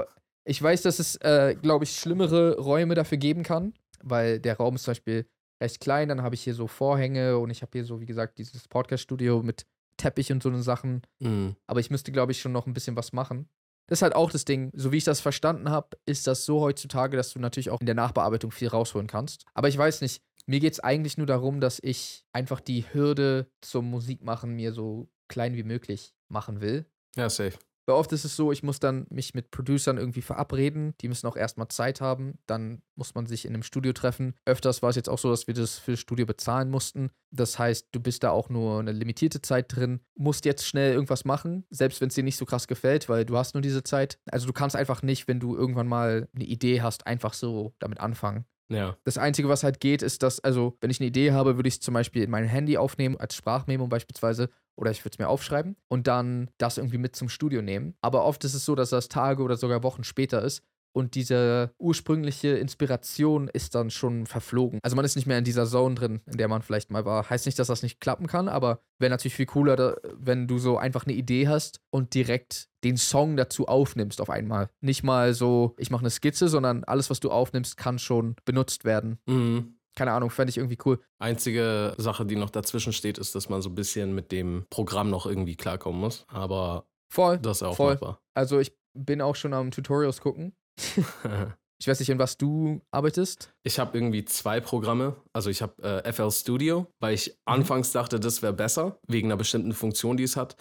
ich 0.46 0.62
weiß, 0.62 0.84
dass 0.84 1.00
es, 1.00 1.18
äh, 1.18 1.56
glaube 1.62 1.84
ich, 1.84 1.92
schlimmere 1.92 2.58
Räume 2.58 2.96
dafür 2.96 3.18
geben 3.18 3.44
kann, 3.44 3.74
weil 4.02 4.40
der 4.40 4.58
Raum 4.58 4.76
ist 4.76 4.84
zum 4.84 4.92
Beispiel 4.92 5.28
recht 5.62 5.82
klein. 5.82 6.08
Dann 6.08 6.22
habe 6.22 6.36
ich 6.36 6.44
hier 6.44 6.54
so 6.54 6.68
Vorhänge 6.68 7.38
und 7.38 7.50
ich 7.50 7.62
habe 7.62 7.72
hier 7.74 7.84
so, 7.84 8.00
wie 8.00 8.06
gesagt, 8.06 8.38
dieses 8.38 8.68
Podcast-Studio 8.68 9.44
mit 9.44 9.66
Teppich 9.98 10.32
und 10.32 10.44
so 10.44 10.50
eine 10.50 10.62
Sachen. 10.62 11.02
Mhm. 11.20 11.56
Aber 11.66 11.80
ich 11.80 11.90
müsste, 11.90 12.12
glaube 12.12 12.32
ich, 12.32 12.40
schon 12.40 12.52
noch 12.52 12.68
ein 12.68 12.74
bisschen 12.74 12.96
was 12.96 13.14
machen. 13.14 13.50
Das 13.88 14.00
ist 14.00 14.02
halt 14.04 14.16
auch 14.16 14.32
das 14.32 14.46
Ding. 14.46 14.72
So 14.74 14.92
wie 14.92 14.98
ich 14.98 15.04
das 15.04 15.22
verstanden 15.22 15.70
habe, 15.70 15.98
ist 16.06 16.28
das 16.28 16.46
so 16.46 16.62
heutzutage, 16.62 17.18
dass 17.18 17.34
du 17.34 17.40
natürlich 17.40 17.70
auch 17.70 17.80
in 17.80 17.86
der 17.86 17.96
Nachbearbeitung 17.96 18.52
viel 18.52 18.68
rausholen 18.68 19.08
kannst. 19.08 19.46
Aber 19.54 19.70
ich 19.70 19.78
weiß 19.78 20.02
nicht, 20.02 20.22
mir 20.46 20.60
geht 20.60 20.74
es 20.74 20.80
eigentlich 20.80 21.18
nur 21.18 21.28
darum, 21.28 21.60
dass 21.60 21.80
ich 21.82 22.26
einfach 22.34 22.60
die 22.60 22.86
Hürde 22.94 23.48
zum 23.62 23.90
Musikmachen 23.90 24.56
mir 24.56 24.74
so 24.74 25.10
klein 25.28 25.56
wie 25.56 25.64
möglich 25.64 26.14
machen 26.30 26.62
will. 26.62 26.86
Ja, 27.16 27.30
safe. 27.30 27.58
Weil 27.88 27.96
oft 27.96 28.12
ist 28.12 28.26
es 28.26 28.36
so, 28.36 28.52
ich 28.52 28.64
muss 28.64 28.80
dann 28.80 29.08
mich 29.10 29.34
mit 29.34 29.50
Producern 29.50 29.98
irgendwie 29.98 30.22
verabreden. 30.22 30.94
Die 31.00 31.08
müssen 31.08 31.26
auch 31.26 31.38
erstmal 31.38 31.70
Zeit 31.70 32.02
haben. 32.02 32.38
Dann 32.46 32.82
muss 32.96 33.16
man 33.16 33.26
sich 33.28 33.46
in 33.46 33.54
einem 33.54 33.64
Studio 33.64 33.94
treffen. 33.94 34.36
Öfters 34.46 34.82
war 34.82 34.90
es 34.90 34.98
jetzt 34.98 35.08
auch 35.08 35.18
so, 35.18 35.30
dass 35.30 35.48
wir 35.48 35.54
das 35.54 35.78
für 35.78 35.92
das 35.92 36.02
Studio 36.02 36.26
bezahlen 36.26 36.70
mussten. 36.70 37.12
Das 37.32 37.58
heißt, 37.58 37.88
du 37.94 38.02
bist 38.02 38.24
da 38.24 38.32
auch 38.32 38.50
nur 38.50 38.80
eine 38.80 38.92
limitierte 38.92 39.42
Zeit 39.42 39.74
drin, 39.74 40.02
musst 40.16 40.44
jetzt 40.44 40.66
schnell 40.66 40.94
irgendwas 40.94 41.24
machen, 41.24 41.66
selbst 41.70 42.02
wenn 42.02 42.10
es 42.10 42.16
dir 42.16 42.24
nicht 42.24 42.38
so 42.38 42.46
krass 42.46 42.68
gefällt, 42.68 43.08
weil 43.08 43.26
du 43.26 43.38
hast 43.38 43.54
nur 43.54 43.62
diese 43.62 43.84
Zeit. 43.84 44.20
Also 44.30 44.48
du 44.48 44.54
kannst 44.54 44.76
einfach 44.76 45.02
nicht, 45.02 45.30
wenn 45.30 45.40
du 45.40 45.56
irgendwann 45.56 45.88
mal 45.88 46.28
eine 46.36 46.46
Idee 46.46 46.82
hast, 46.82 47.08
einfach 47.08 47.34
so 47.34 47.74
damit 47.80 48.02
anfangen. 48.02 48.46
Ja. 48.70 48.98
Das 49.06 49.18
Einzige, 49.18 49.48
was 49.50 49.64
halt 49.64 49.80
geht, 49.80 50.02
ist, 50.02 50.24
dass, 50.24 50.40
also, 50.42 50.78
wenn 50.82 50.90
ich 50.90 51.00
eine 51.00 51.08
Idee 51.08 51.32
habe, 51.32 51.56
würde 51.58 51.70
ich 51.70 51.76
es 51.76 51.80
zum 51.80 51.94
Beispiel 51.94 52.24
in 52.24 52.30
mein 52.30 52.46
Handy 52.46 52.78
aufnehmen, 52.78 53.16
als 53.18 53.36
Sprachmemo 53.36 53.88
beispielsweise, 53.88 54.50
oder 54.76 54.92
ich 54.92 55.04
würde 55.04 55.16
es 55.16 55.20
mir 55.20 55.30
aufschreiben 55.30 55.76
und 55.88 56.08
dann 56.08 56.50
das 56.58 56.78
irgendwie 56.78 56.98
mit 56.98 57.16
zum 57.16 57.30
Studio 57.30 57.62
nehmen. 57.62 57.96
Aber 58.02 58.26
oft 58.26 58.44
ist 58.44 58.54
es 58.54 58.66
so, 58.66 58.76
dass 58.76 58.90
das 58.90 59.08
Tage 59.08 59.42
oder 59.42 59.56
sogar 59.58 59.84
Wochen 59.84 60.04
später 60.04 60.42
ist 60.42 60.64
und 60.98 61.14
diese 61.14 61.76
ursprüngliche 61.78 62.58
Inspiration 62.58 63.50
ist 63.50 63.76
dann 63.76 63.92
schon 63.92 64.26
verflogen. 64.26 64.80
Also 64.82 64.96
man 64.96 65.06
ist 65.06 65.16
nicht 65.16 65.28
mehr 65.28 65.38
in 65.38 65.44
dieser 65.44 65.68
Zone 65.68 65.94
drin, 65.94 66.22
in 66.26 66.38
der 66.38 66.48
man 66.48 66.64
vielleicht 66.64 66.90
mal 66.90 67.06
war. 67.06 67.30
Heißt 67.30 67.46
nicht, 67.46 67.60
dass 67.60 67.68
das 67.68 67.84
nicht 67.84 68.02
klappen 68.02 68.26
kann, 68.26 68.50
aber 68.50 68.80
wäre 68.98 69.12
natürlich 69.12 69.36
viel 69.36 69.46
cooler, 69.46 69.98
wenn 70.16 70.48
du 70.48 70.58
so 70.58 70.80
einfach 70.80 71.06
eine 71.06 71.14
Idee 71.14 71.48
hast 71.48 71.82
und 71.92 72.16
direkt 72.16 72.68
den 72.84 72.98
Song 72.98 73.38
dazu 73.38 73.68
aufnimmst 73.68 74.20
auf 74.22 74.32
einmal. 74.32 74.72
Nicht 74.82 75.04
mal 75.04 75.36
so, 75.36 75.76
ich 75.78 75.92
mache 75.92 76.02
eine 76.02 76.10
Skizze, 76.10 76.48
sondern 76.48 76.84
alles, 76.84 77.12
was 77.12 77.20
du 77.20 77.30
aufnimmst, 77.30 77.78
kann 77.78 78.00
schon 78.00 78.36
benutzt 78.44 78.84
werden. 78.84 79.20
Mhm. 79.28 79.76
Keine 79.96 80.14
Ahnung, 80.14 80.32
fände 80.32 80.50
ich 80.50 80.58
irgendwie 80.58 80.80
cool. 80.86 81.00
Einzige 81.20 81.94
Sache, 81.98 82.26
die 82.26 82.38
noch 82.38 82.50
dazwischen 82.50 82.92
steht, 82.92 83.20
ist, 83.20 83.36
dass 83.36 83.50
man 83.50 83.62
so 83.62 83.70
ein 83.70 83.76
bisschen 83.76 84.16
mit 84.16 84.32
dem 84.32 84.66
Programm 84.72 85.12
noch 85.12 85.28
irgendwie 85.28 85.56
klarkommen 85.56 86.02
muss. 86.02 86.26
Aber 86.28 86.88
Voll. 87.14 87.38
das 87.38 87.58
ist 87.58 87.64
auch 87.64 87.76
Voll. 87.76 87.94
machbar. 87.94 88.20
Also 88.34 88.58
ich 88.60 88.76
bin 88.96 89.22
auch 89.22 89.36
schon 89.36 89.54
am 89.54 89.70
Tutorials 89.70 90.22
gucken. 90.22 90.56
Ich 91.80 91.88
weiß 91.88 92.00
nicht, 92.00 92.10
in 92.10 92.18
was 92.18 92.38
du 92.38 92.82
arbeitest. 92.90 93.54
Ich 93.62 93.78
habe 93.78 93.96
irgendwie 93.96 94.26
zwei 94.26 94.60
Programme. 94.60 95.16
Also 95.32 95.52
ich 95.52 95.62
habe 95.62 96.04
äh, 96.04 96.12
FL 96.12 96.32
Studio, 96.32 96.88
weil 97.00 97.14
ich 97.14 97.38
anfangs 97.46 97.92
dachte, 97.92 98.20
das 98.20 98.42
wäre 98.42 98.54
besser, 98.54 99.00
wegen 99.08 99.28
einer 99.28 99.38
bestimmten 99.38 99.74
Funktion, 99.74 100.18
die 100.18 100.24
es 100.24 100.36
hat. 100.36 100.56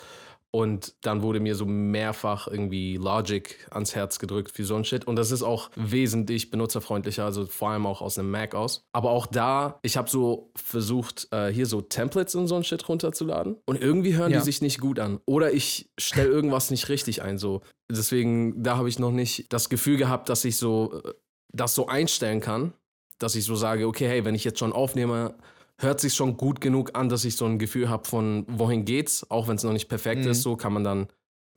Und 0.53 0.95
dann 1.03 1.23
wurde 1.23 1.39
mir 1.41 1.55
so 1.55 1.67
mehrfach 1.67 2.49
irgendwie 2.49 2.97
Logic 2.97 3.67
ans 3.71 3.95
Herz 3.95 4.19
gedrückt 4.19 4.53
für 4.53 4.65
so 4.65 4.75
ein 4.77 4.85
Shit. 4.85 5.07
Und 5.07 5.17
das 5.17 5.31
ist 5.31 5.43
auch 5.43 5.71
wesentlich 5.77 6.51
benutzerfreundlicher, 6.51 7.25
also 7.25 7.45
vor 7.47 7.71
allem 7.71 7.85
auch 7.87 8.01
aus 8.01 8.19
einem 8.19 8.31
Mac 8.31 8.55
aus. 8.55 8.81
Aber 8.93 9.11
auch 9.11 9.27
da, 9.27 9.79
ich 9.83 9.97
habe 9.99 10.09
so 10.09 10.51
versucht, 10.57 11.29
äh, 11.31 11.49
hier 11.53 11.67
so 11.67 11.83
Templates 11.83 12.35
und 12.37 12.47
so 12.49 12.55
ein 12.55 12.65
Shit 12.65 12.89
runterzuladen. 12.89 13.57
Und 13.67 13.81
irgendwie 13.83 14.15
hören 14.15 14.33
Ja. 14.33 14.39
die 14.39 14.45
sich 14.45 14.63
nicht 14.63 14.81
gut 14.81 14.99
an. 14.99 15.21
Oder 15.27 15.53
ich 15.53 15.91
stelle 15.99 16.29
irgendwas 16.29 16.71
nicht 16.71 16.89
richtig 16.89 17.23
ein. 17.23 17.37
So. 17.37 17.61
Deswegen, 17.91 18.63
da 18.63 18.77
habe 18.79 18.89
ich 18.89 18.99
noch 18.99 19.13
nicht 19.13 19.53
das 19.53 19.69
Gefühl 19.69 19.99
gehabt, 19.99 20.29
dass 20.31 20.45
ich 20.45 20.57
so 20.57 21.03
äh, 21.05 21.13
das 21.53 21.75
so 21.75 21.87
einstellen 21.87 22.41
kann, 22.41 22.73
dass 23.19 23.35
ich 23.35 23.45
so 23.45 23.55
sage, 23.57 23.87
okay, 23.87 24.09
hey, 24.09 24.25
wenn 24.25 24.35
ich 24.35 24.45
jetzt 24.45 24.59
schon 24.59 24.73
aufnehme, 24.73 25.35
hört 25.79 26.01
sich 26.01 26.15
schon 26.15 26.37
gut 26.37 26.61
genug 26.61 26.97
an, 26.97 27.09
dass 27.09 27.25
ich 27.25 27.37
so 27.37 27.45
ein 27.45 27.59
Gefühl 27.59 27.89
habe 27.89 28.07
von 28.07 28.45
wohin 28.49 28.85
geht's, 28.85 29.31
auch 29.31 29.49
wenn 29.49 29.57
es 29.57 29.63
noch 29.65 29.73
nicht 29.73 29.89
perfekt 29.89 30.25
Mhm. 30.25 30.31
ist, 30.31 30.43
so 30.43 30.57
kann 30.57 30.73
man 30.73 30.85
dann 30.85 31.09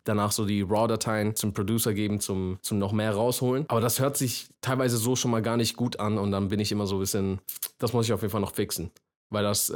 danach 0.05 0.31
so 0.31 0.45
die 0.45 0.61
RAW-Dateien 0.61 1.35
zum 1.35 1.53
Producer 1.53 1.93
geben, 1.93 2.19
zum, 2.19 2.57
zum 2.61 2.79
noch 2.79 2.91
mehr 2.93 3.13
rausholen. 3.13 3.65
Aber 3.67 3.81
das 3.81 3.99
hört 3.99 4.17
sich 4.17 4.47
teilweise 4.61 4.97
so 4.97 5.15
schon 5.15 5.29
mal 5.31 5.41
gar 5.41 5.57
nicht 5.57 5.75
gut 5.75 5.99
an 5.99 6.17
und 6.17 6.31
dann 6.31 6.47
bin 6.47 6.59
ich 6.59 6.71
immer 6.71 6.87
so 6.87 6.95
ein 6.95 7.01
bisschen, 7.01 7.39
das 7.77 7.93
muss 7.93 8.05
ich 8.07 8.13
auf 8.13 8.21
jeden 8.21 8.31
Fall 8.31 8.41
noch 8.41 8.55
fixen. 8.55 8.91
Weil 9.29 9.43
das, 9.43 9.69
äh, 9.69 9.75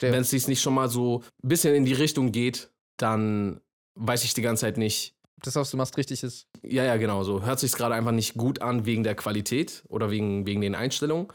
wenn 0.00 0.20
es 0.22 0.30
sich 0.30 0.46
nicht 0.46 0.60
schon 0.62 0.74
mal 0.74 0.88
so 0.88 1.22
ein 1.42 1.48
bisschen 1.48 1.74
in 1.74 1.84
die 1.84 1.94
Richtung 1.94 2.30
geht, 2.30 2.70
dann 2.98 3.60
weiß 3.96 4.22
ich 4.24 4.34
die 4.34 4.42
ganze 4.42 4.60
Zeit 4.60 4.78
nicht, 4.78 5.14
Das, 5.42 5.56
was 5.56 5.70
du 5.72 5.76
machst, 5.76 5.96
richtig 5.98 6.22
ist. 6.22 6.46
ja, 6.62 6.84
ja, 6.84 6.96
genau 6.98 7.24
so. 7.24 7.42
Hört 7.44 7.58
sich 7.58 7.72
gerade 7.72 7.94
einfach 7.96 8.12
nicht 8.12 8.34
gut 8.34 8.62
an 8.62 8.86
wegen 8.86 9.02
der 9.02 9.16
Qualität 9.16 9.82
oder 9.88 10.10
wegen, 10.12 10.46
wegen 10.46 10.60
den 10.60 10.76
Einstellungen? 10.76 11.26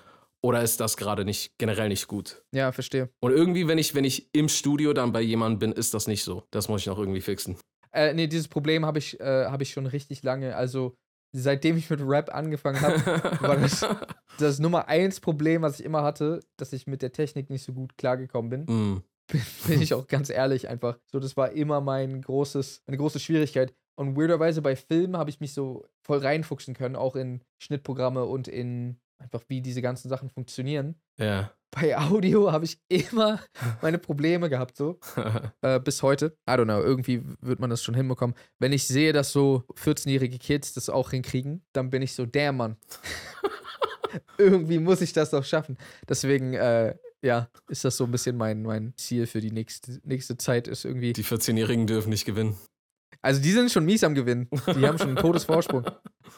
Oder 0.43 0.61
ist 0.61 0.79
das 0.79 0.97
gerade 0.97 1.25
nicht 1.25 1.57
generell 1.57 1.89
nicht 1.89 2.07
gut? 2.07 2.43
Ja, 2.53 2.71
verstehe. 2.71 3.09
Und 3.19 3.31
irgendwie, 3.31 3.67
wenn 3.67 3.77
ich, 3.77 3.95
wenn 3.95 4.03
ich 4.03 4.29
im 4.33 4.49
Studio 4.49 4.93
dann 4.93 5.11
bei 5.11 5.21
jemandem 5.21 5.59
bin, 5.59 5.71
ist 5.71 5.93
das 5.93 6.07
nicht 6.07 6.23
so. 6.23 6.43
Das 6.51 6.69
muss 6.69 6.81
ich 6.81 6.87
noch 6.87 6.99
irgendwie 6.99 7.21
fixen. 7.21 7.57
Äh, 7.91 8.13
nee, 8.13 8.27
dieses 8.27 8.47
Problem 8.47 8.85
habe 8.85 8.99
ich, 8.99 9.19
äh, 9.19 9.45
hab 9.45 9.61
ich 9.61 9.71
schon 9.71 9.87
richtig 9.87 10.23
lange. 10.23 10.55
Also, 10.55 10.95
seitdem 11.31 11.77
ich 11.77 11.89
mit 11.89 12.01
Rap 12.01 12.33
angefangen 12.33 12.81
habe, 12.81 12.95
war 13.41 13.57
das 13.57 13.85
das 14.37 14.59
Nummer 14.59 14.87
eins 14.87 15.19
Problem, 15.19 15.61
was 15.61 15.79
ich 15.79 15.85
immer 15.85 16.03
hatte, 16.03 16.41
dass 16.57 16.73
ich 16.73 16.87
mit 16.87 17.01
der 17.01 17.11
Technik 17.11 17.49
nicht 17.49 17.63
so 17.63 17.73
gut 17.73 17.97
klargekommen 17.97 18.49
bin. 18.49 18.61
Mm. 18.61 19.03
bin, 19.31 19.41
bin 19.67 19.81
ich 19.81 19.93
auch 19.93 20.07
ganz 20.07 20.29
ehrlich 20.29 20.67
einfach. 20.69 20.97
So, 21.11 21.19
das 21.19 21.35
war 21.35 21.51
immer 21.51 21.81
mein 21.81 22.21
großes, 22.21 22.83
eine 22.85 22.97
große 22.97 23.19
Schwierigkeit. 23.19 23.73
Und 23.99 24.15
weirderweise 24.15 24.61
bei 24.61 24.75
Filmen 24.75 25.17
habe 25.17 25.31
ich 25.31 25.39
mich 25.39 25.53
so 25.53 25.87
voll 26.05 26.19
reinfuchsen 26.19 26.75
können, 26.75 26.95
auch 26.95 27.15
in 27.15 27.41
Schnittprogramme 27.59 28.25
und 28.25 28.47
in 28.47 28.99
einfach 29.19 29.43
wie 29.47 29.61
diese 29.61 29.81
ganzen 29.81 30.09
Sachen 30.09 30.29
funktionieren. 30.29 30.95
Ja. 31.17 31.51
Bei 31.71 31.97
Audio 31.97 32.51
habe 32.51 32.65
ich 32.65 32.79
immer 32.87 33.39
meine 33.81 33.97
Probleme 33.97 34.49
gehabt, 34.49 34.77
so. 34.77 34.99
Äh, 35.61 35.79
bis 35.79 36.03
heute. 36.03 36.37
I 36.47 36.53
don't 36.53 36.65
know, 36.65 36.81
irgendwie 36.81 37.23
wird 37.41 37.59
man 37.59 37.69
das 37.69 37.83
schon 37.83 37.95
hinbekommen. 37.95 38.35
Wenn 38.59 38.71
ich 38.71 38.87
sehe, 38.87 39.11
dass 39.11 39.31
so 39.31 39.63
14-jährige 39.73 40.37
Kids 40.37 40.73
das 40.73 40.89
auch 40.89 41.11
hinkriegen, 41.11 41.65
dann 41.73 41.89
bin 41.89 42.01
ich 42.01 42.13
so, 42.13 42.25
der 42.25 42.51
Mann. 42.53 42.77
irgendwie 44.37 44.79
muss 44.79 45.01
ich 45.01 45.13
das 45.13 45.31
doch 45.31 45.43
schaffen. 45.43 45.77
Deswegen, 46.07 46.53
äh, 46.53 46.95
ja, 47.21 47.49
ist 47.67 47.83
das 47.83 47.97
so 47.97 48.03
ein 48.03 48.11
bisschen 48.11 48.37
mein, 48.37 48.61
mein 48.61 48.93
Ziel 48.97 49.25
für 49.25 49.41
die 49.41 49.51
nächste, 49.51 49.99
nächste 50.03 50.37
Zeit, 50.37 50.67
ist 50.67 50.85
irgendwie. 50.85 51.13
Die 51.13 51.25
14-Jährigen 51.25 51.87
dürfen 51.87 52.09
nicht 52.09 52.25
gewinnen. 52.25 52.55
Also 53.21 53.41
die 53.41 53.51
sind 53.51 53.71
schon 53.71 53.85
mies 53.85 54.03
am 54.03 54.15
Gewinnen. 54.15 54.47
Die 54.75 54.87
haben 54.87 54.97
schon 54.97 55.09
einen 55.09 55.17
Todesvorsprung. 55.17 55.85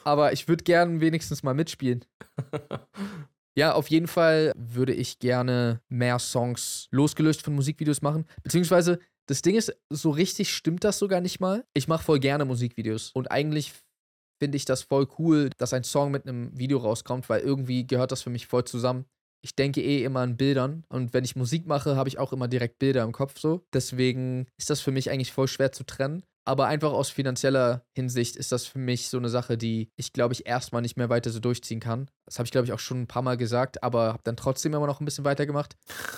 Aber 0.03 0.33
ich 0.33 0.47
würde 0.47 0.63
gern 0.63 1.01
wenigstens 1.01 1.43
mal 1.43 1.53
mitspielen. 1.53 2.05
Ja, 3.58 3.73
auf 3.73 3.89
jeden 3.89 4.08
Fall 4.08 4.54
würde 4.56 4.93
ich 4.93 5.19
gerne 5.19 5.82
mehr 5.89 6.17
Songs 6.19 6.88
losgelöst 6.91 7.41
von 7.41 7.56
Musikvideos 7.56 8.02
machen. 8.02 8.25
Beziehungsweise, 8.41 8.99
das 9.25 9.41
Ding 9.41 9.56
ist, 9.56 9.75
so 9.89 10.12
richtig 10.12 10.54
stimmt 10.54 10.86
das 10.86 10.97
sogar 10.97 11.19
nicht 11.19 11.41
mal. 11.41 11.65
Ich 11.73 11.89
mache 11.89 12.06
voll 12.06 12.19
gerne 12.19 12.45
Musikvideos. 12.45 13.12
Und 13.13 13.32
eigentlich 13.32 13.73
finde 14.41 14.56
ich 14.56 14.63
das 14.63 14.84
voll 14.84 15.10
cool, 15.17 15.49
dass 15.58 15.73
ein 15.73 15.84
Song 15.84 16.10
mit 16.12 16.25
einem 16.25 16.58
Video 16.58 16.78
rauskommt, 16.78 17.28
weil 17.28 17.41
irgendwie 17.41 17.86
gehört 17.86 18.13
das 18.13 18.21
für 18.21 18.30
mich 18.30 18.47
voll 18.47 18.63
zusammen. 18.63 19.04
Ich 19.41 19.56
denke 19.56 19.82
eh 19.82 20.04
immer 20.04 20.21
an 20.21 20.38
Bildern 20.38 20.86
und 20.89 21.13
wenn 21.13 21.23
ich 21.23 21.36
Musik 21.36 21.65
mache, 21.65 21.95
habe 21.95 22.10
ich 22.10 22.17
auch 22.17 22.34
immer 22.34 22.47
direkt 22.47 22.80
Bilder 22.80 23.04
im 23.04 23.12
Kopf 23.12 23.39
so. 23.39 23.65
Deswegen 23.73 24.47
ist 24.58 24.69
das 24.69 24.82
für 24.82 24.91
mich 24.91 25.10
eigentlich 25.10 25.32
voll 25.32 25.47
schwer 25.47 25.71
zu 25.71 25.86
trennen. 25.86 26.23
Aber 26.49 26.65
einfach 26.65 26.91
aus 26.93 27.12
finanzieller 27.12 27.85
Hinsicht 27.95 28.35
ist 28.35 28.51
das 28.51 28.65
für 28.65 28.79
mich 28.79 29.09
so 29.09 29.17
eine 29.17 29.29
Sache, 29.29 29.55
die 29.55 29.91
ich 29.95 30.13
glaube 30.13 30.33
ich 30.33 30.47
erstmal 30.47 30.81
nicht 30.81 30.97
mehr 30.97 31.07
weiter 31.07 31.29
so 31.29 31.39
durchziehen 31.39 31.79
kann. 31.79 32.09
Das 32.25 32.39
habe 32.39 32.47
ich 32.47 32.51
glaube 32.51 32.65
ich 32.65 32.73
auch 32.73 32.79
schon 32.79 33.01
ein 33.01 33.07
paar 33.07 33.21
Mal 33.21 33.38
gesagt, 33.38 33.83
aber 33.83 34.13
habe 34.13 34.23
dann 34.23 34.35
trotzdem 34.35 34.73
immer 34.73 34.88
noch 34.88 34.99
ein 34.99 35.05
bisschen 35.05 35.25
weitergemacht. 35.25 35.75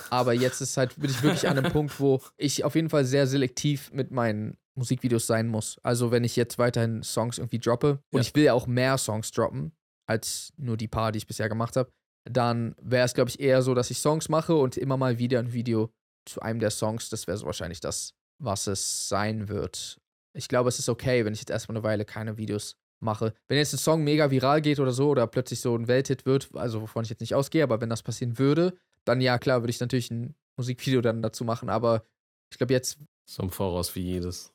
Aber 0.08 0.32
jetzt 0.32 0.62
ist 0.62 0.78
halt, 0.78 0.98
bin 0.98 1.10
ich 1.10 1.22
wirklich 1.22 1.46
an 1.48 1.58
einem 1.58 1.70
Punkt, 1.74 2.00
wo 2.00 2.22
ich 2.38 2.64
auf 2.64 2.74
jeden 2.74 2.88
Fall 2.88 3.04
sehr 3.04 3.26
selektiv 3.26 3.92
mit 3.92 4.10
meinen 4.10 4.56
Musikvideos 4.74 5.26
sein 5.26 5.48
muss. 5.48 5.76
Also 5.82 6.10
wenn 6.10 6.24
ich 6.24 6.34
jetzt 6.34 6.58
weiterhin 6.58 7.02
Songs 7.02 7.36
irgendwie 7.36 7.58
droppe 7.58 8.00
und 8.10 8.14
Ja. 8.14 8.20
ich 8.22 8.34
will 8.34 8.44
ja 8.44 8.54
auch 8.54 8.66
mehr 8.66 8.96
Songs 8.96 9.32
droppen 9.32 9.72
als 10.08 10.54
nur 10.56 10.78
die 10.78 10.88
paar, 10.88 11.12
die 11.12 11.18
ich 11.18 11.26
bisher 11.26 11.50
gemacht 11.50 11.76
habe, 11.76 11.90
dann 12.24 12.74
wäre 12.80 13.04
es 13.04 13.12
glaube 13.12 13.28
ich 13.28 13.38
eher 13.38 13.60
so, 13.60 13.74
dass 13.74 13.90
ich 13.90 13.98
Songs 13.98 14.30
mache 14.30 14.54
und 14.54 14.78
immer 14.78 14.96
mal 14.96 15.18
wieder 15.18 15.40
ein 15.40 15.52
Video 15.52 15.92
zu 16.24 16.40
einem 16.40 16.58
der 16.58 16.70
Songs. 16.70 17.10
Das 17.10 17.26
wäre 17.26 17.36
so 17.36 17.44
wahrscheinlich 17.44 17.80
das, 17.80 18.14
was 18.38 18.66
es 18.66 19.10
sein 19.10 19.48
wird. 19.48 19.98
Ich 20.34 20.48
glaube, 20.48 20.68
es 20.68 20.78
ist 20.78 20.88
okay, 20.88 21.24
wenn 21.24 21.32
ich 21.34 21.40
jetzt 21.40 21.50
erstmal 21.50 21.76
eine 21.76 21.84
Weile 21.84 22.04
keine 22.04 22.36
Videos 22.38 22.76
mache. 23.00 23.34
Wenn 23.48 23.58
jetzt 23.58 23.72
ein 23.74 23.78
Song 23.78 24.04
mega 24.04 24.30
viral 24.30 24.62
geht 24.62 24.78
oder 24.80 24.92
so 24.92 25.08
oder 25.10 25.26
plötzlich 25.26 25.60
so 25.60 25.76
ein 25.76 25.88
Welthit 25.88 26.24
wird, 26.24 26.50
also 26.54 26.82
wovon 26.82 27.04
ich 27.04 27.10
jetzt 27.10 27.20
nicht 27.20 27.34
ausgehe, 27.34 27.62
aber 27.64 27.80
wenn 27.80 27.90
das 27.90 28.02
passieren 28.02 28.38
würde, 28.38 28.76
dann 29.04 29.20
ja, 29.20 29.38
klar, 29.38 29.62
würde 29.62 29.70
ich 29.70 29.80
natürlich 29.80 30.10
ein 30.10 30.34
Musikvideo 30.56 31.00
dann 31.00 31.22
dazu 31.22 31.44
machen, 31.44 31.68
aber 31.68 32.04
ich 32.52 32.58
glaube 32.58 32.72
jetzt, 32.72 32.98
So 33.28 33.42
im 33.42 33.50
Voraus 33.50 33.94
wie 33.96 34.02
jedes. 34.02 34.52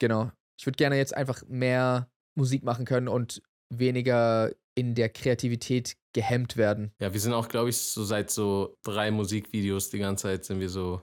genau, 0.00 0.30
ich 0.58 0.66
würde 0.66 0.76
gerne 0.76 0.96
jetzt 0.96 1.14
einfach 1.16 1.42
mehr 1.46 2.10
Musik 2.36 2.62
machen 2.62 2.84
können 2.84 3.08
und 3.08 3.42
weniger 3.72 4.52
in 4.74 4.94
der 4.94 5.08
Kreativität 5.08 5.96
gehemmt 6.14 6.56
werden. 6.56 6.92
Ja, 7.00 7.12
wir 7.12 7.20
sind 7.20 7.32
auch, 7.32 7.48
glaube 7.48 7.70
ich, 7.70 7.78
so 7.78 8.04
seit 8.04 8.30
so 8.30 8.76
drei 8.84 9.10
Musikvideos 9.10 9.90
die 9.90 9.98
ganze 9.98 10.24
Zeit 10.24 10.44
sind 10.44 10.60
wir 10.60 10.68
so, 10.68 11.02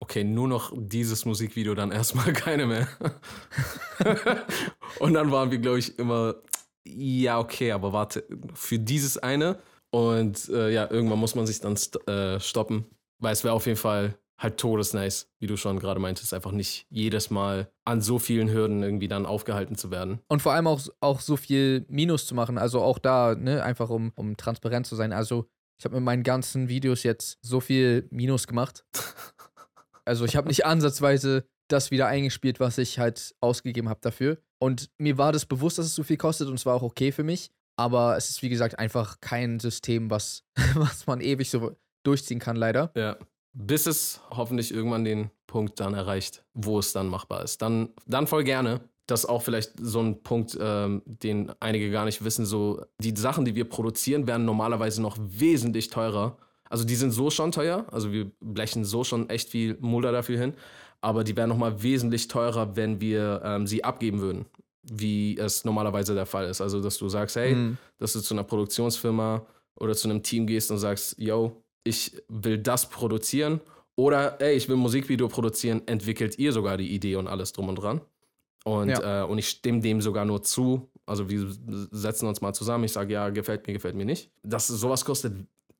okay, 0.00 0.24
nur 0.24 0.48
noch 0.48 0.72
dieses 0.76 1.24
Musikvideo, 1.24 1.74
dann 1.74 1.92
erstmal 1.92 2.32
keine 2.32 2.66
mehr. 2.66 2.88
und 4.98 5.14
dann 5.14 5.30
waren 5.30 5.50
wir, 5.50 5.58
glaube 5.58 5.78
ich, 5.78 5.98
immer, 5.98 6.36
ja, 6.86 7.38
okay, 7.38 7.72
aber 7.72 7.92
warte, 7.92 8.24
für 8.54 8.78
dieses 8.78 9.18
eine. 9.18 9.58
Und 9.90 10.48
äh, 10.48 10.70
ja, 10.72 10.90
irgendwann 10.90 11.20
muss 11.20 11.36
man 11.36 11.46
sich 11.46 11.60
dann 11.60 11.76
st 11.76 12.06
äh, 12.08 12.40
stoppen, 12.40 12.84
weil 13.20 13.32
es 13.32 13.44
wäre 13.44 13.54
auf 13.54 13.66
jeden 13.66 13.78
Fall 13.78 14.18
halt 14.36 14.58
todesnice, 14.58 15.28
wie 15.38 15.46
du 15.46 15.56
schon 15.56 15.78
gerade 15.78 16.00
meintest, 16.00 16.34
einfach 16.34 16.50
nicht 16.50 16.86
jedes 16.90 17.30
Mal 17.30 17.70
an 17.84 18.00
so 18.00 18.18
vielen 18.18 18.50
Hürden 18.50 18.82
irgendwie 18.82 19.08
dann 19.08 19.24
aufgehalten 19.24 19.76
zu 19.76 19.90
werden. 19.90 20.18
Und 20.28 20.42
vor 20.42 20.52
allem 20.52 20.66
auch, 20.66 20.80
auch 21.00 21.20
so 21.20 21.36
viel 21.36 21.86
Minus 21.88 22.26
zu 22.26 22.34
machen. 22.34 22.58
Also 22.58 22.82
auch 22.82 22.98
da, 22.98 23.34
ne, 23.34 23.62
einfach 23.62 23.90
um, 23.90 24.12
um 24.16 24.36
transparent 24.36 24.86
zu 24.86 24.96
sein. 24.96 25.12
Also 25.12 25.46
ich 25.78 25.84
habe 25.84 25.94
mit 25.96 26.04
meinen 26.04 26.22
ganzen 26.22 26.68
Videos 26.68 27.02
jetzt 27.02 27.38
so 27.42 27.60
viel 27.60 28.08
Minus 28.10 28.46
gemacht. 28.46 28.84
Also 30.04 30.24
ich 30.24 30.36
habe 30.36 30.48
nicht 30.48 30.66
ansatzweise 30.66 31.46
das 31.68 31.90
wieder 31.90 32.06
eingespielt, 32.06 32.60
was 32.60 32.78
ich 32.78 32.98
halt 32.98 33.34
ausgegeben 33.40 33.88
habe 33.88 34.00
dafür. 34.02 34.38
Und 34.58 34.90
mir 34.98 35.18
war 35.18 35.32
das 35.32 35.46
bewusst, 35.46 35.78
dass 35.78 35.86
es 35.86 35.94
so 35.94 36.02
viel 36.02 36.16
kostet 36.16 36.48
und 36.48 36.54
es 36.54 36.66
war 36.66 36.74
auch 36.74 36.82
okay 36.82 37.12
für 37.12 37.24
mich. 37.24 37.50
Aber 37.76 38.16
es 38.16 38.30
ist, 38.30 38.42
wie 38.42 38.48
gesagt, 38.48 38.78
einfach 38.78 39.20
kein 39.20 39.58
System, 39.60 40.10
was, 40.10 40.44
was 40.74 41.06
man 41.06 41.20
ewig 41.20 41.50
so 41.50 41.76
durchziehen 42.04 42.38
kann, 42.38 42.56
leider. 42.56 42.92
Ja. 42.96 43.16
Bis 43.52 43.86
es 43.86 44.20
hoffentlich 44.30 44.74
irgendwann 44.74 45.04
den 45.04 45.30
Punkt 45.46 45.78
dann 45.78 45.94
erreicht, 45.94 46.44
wo 46.54 46.78
es 46.78 46.92
dann 46.92 47.06
machbar 47.06 47.44
ist. 47.44 47.62
Dann, 47.62 47.90
dann 48.06 48.26
voll 48.26 48.42
gerne. 48.44 48.80
Das 49.06 49.20
ist 49.20 49.26
auch 49.30 49.42
vielleicht 49.42 49.72
so 49.78 50.00
ein 50.00 50.22
Punkt, 50.22 50.56
ähm, 50.60 51.02
den 51.06 51.52
einige 51.60 51.90
gar 51.90 52.04
nicht 52.04 52.24
wissen. 52.24 52.46
So, 52.46 52.84
die 52.98 53.14
Sachen, 53.16 53.44
die 53.44 53.54
wir 53.54 53.68
produzieren, 53.68 54.26
werden 54.26 54.44
normalerweise 54.44 55.02
noch 55.02 55.16
wesentlich 55.20 55.88
teurer. 55.88 56.36
Also 56.70 56.84
die 56.84 56.96
sind 56.96 57.10
so 57.10 57.30
schon 57.30 57.52
teuer. 57.52 57.86
Also 57.90 58.12
wir 58.12 58.30
blechen 58.40 58.84
so 58.84 59.04
schon 59.04 59.28
echt 59.30 59.50
viel 59.50 59.76
Mulder 59.80 60.12
dafür 60.12 60.38
hin. 60.38 60.54
Aber 61.00 61.22
die 61.22 61.36
wären 61.36 61.50
nochmal 61.50 61.82
wesentlich 61.82 62.28
teurer, 62.28 62.76
wenn 62.76 63.00
wir 63.00 63.42
ähm, 63.44 63.66
sie 63.66 63.84
abgeben 63.84 64.20
würden 64.20 64.46
wie 64.90 65.38
es 65.38 65.64
normalerweise 65.64 66.14
der 66.14 66.26
Fall 66.26 66.46
ist. 66.46 66.60
Also, 66.60 66.80
dass 66.80 66.98
du 66.98 67.08
sagst, 67.08 67.36
hey, 67.36 67.54
mhm. 67.54 67.78
dass 67.98 68.12
du 68.12 68.20
zu 68.20 68.34
einer 68.34 68.44
Produktionsfirma 68.44 69.44
oder 69.76 69.94
zu 69.94 70.08
einem 70.08 70.22
Team 70.22 70.46
gehst 70.46 70.70
und 70.70 70.78
sagst, 70.78 71.18
yo, 71.18 71.62
ich 71.84 72.22
will 72.28 72.58
das 72.58 72.88
produzieren 72.88 73.60
oder 73.96 74.40
ey, 74.40 74.56
ich 74.56 74.68
will 74.68 74.76
ein 74.76 74.80
Musikvideo 74.80 75.28
produzieren, 75.28 75.82
entwickelt 75.86 76.38
ihr 76.38 76.52
sogar 76.52 76.76
die 76.76 76.94
Idee 76.94 77.16
und 77.16 77.28
alles 77.28 77.52
drum 77.52 77.68
und 77.68 77.76
dran. 77.76 78.00
Und, 78.64 78.88
ja. 78.88 79.22
äh, 79.22 79.26
und 79.26 79.38
ich 79.38 79.48
stimme 79.48 79.80
dem 79.80 80.00
sogar 80.00 80.24
nur 80.24 80.42
zu. 80.42 80.88
Also 81.06 81.28
wir 81.28 81.46
setzen 81.90 82.26
uns 82.26 82.40
mal 82.40 82.54
zusammen, 82.54 82.84
ich 82.84 82.92
sage, 82.92 83.12
ja, 83.12 83.28
gefällt 83.28 83.66
mir, 83.66 83.74
gefällt 83.74 83.94
mir 83.94 84.06
nicht. 84.06 84.30
Das, 84.42 84.68
sowas 84.68 85.04
kostet 85.04 85.34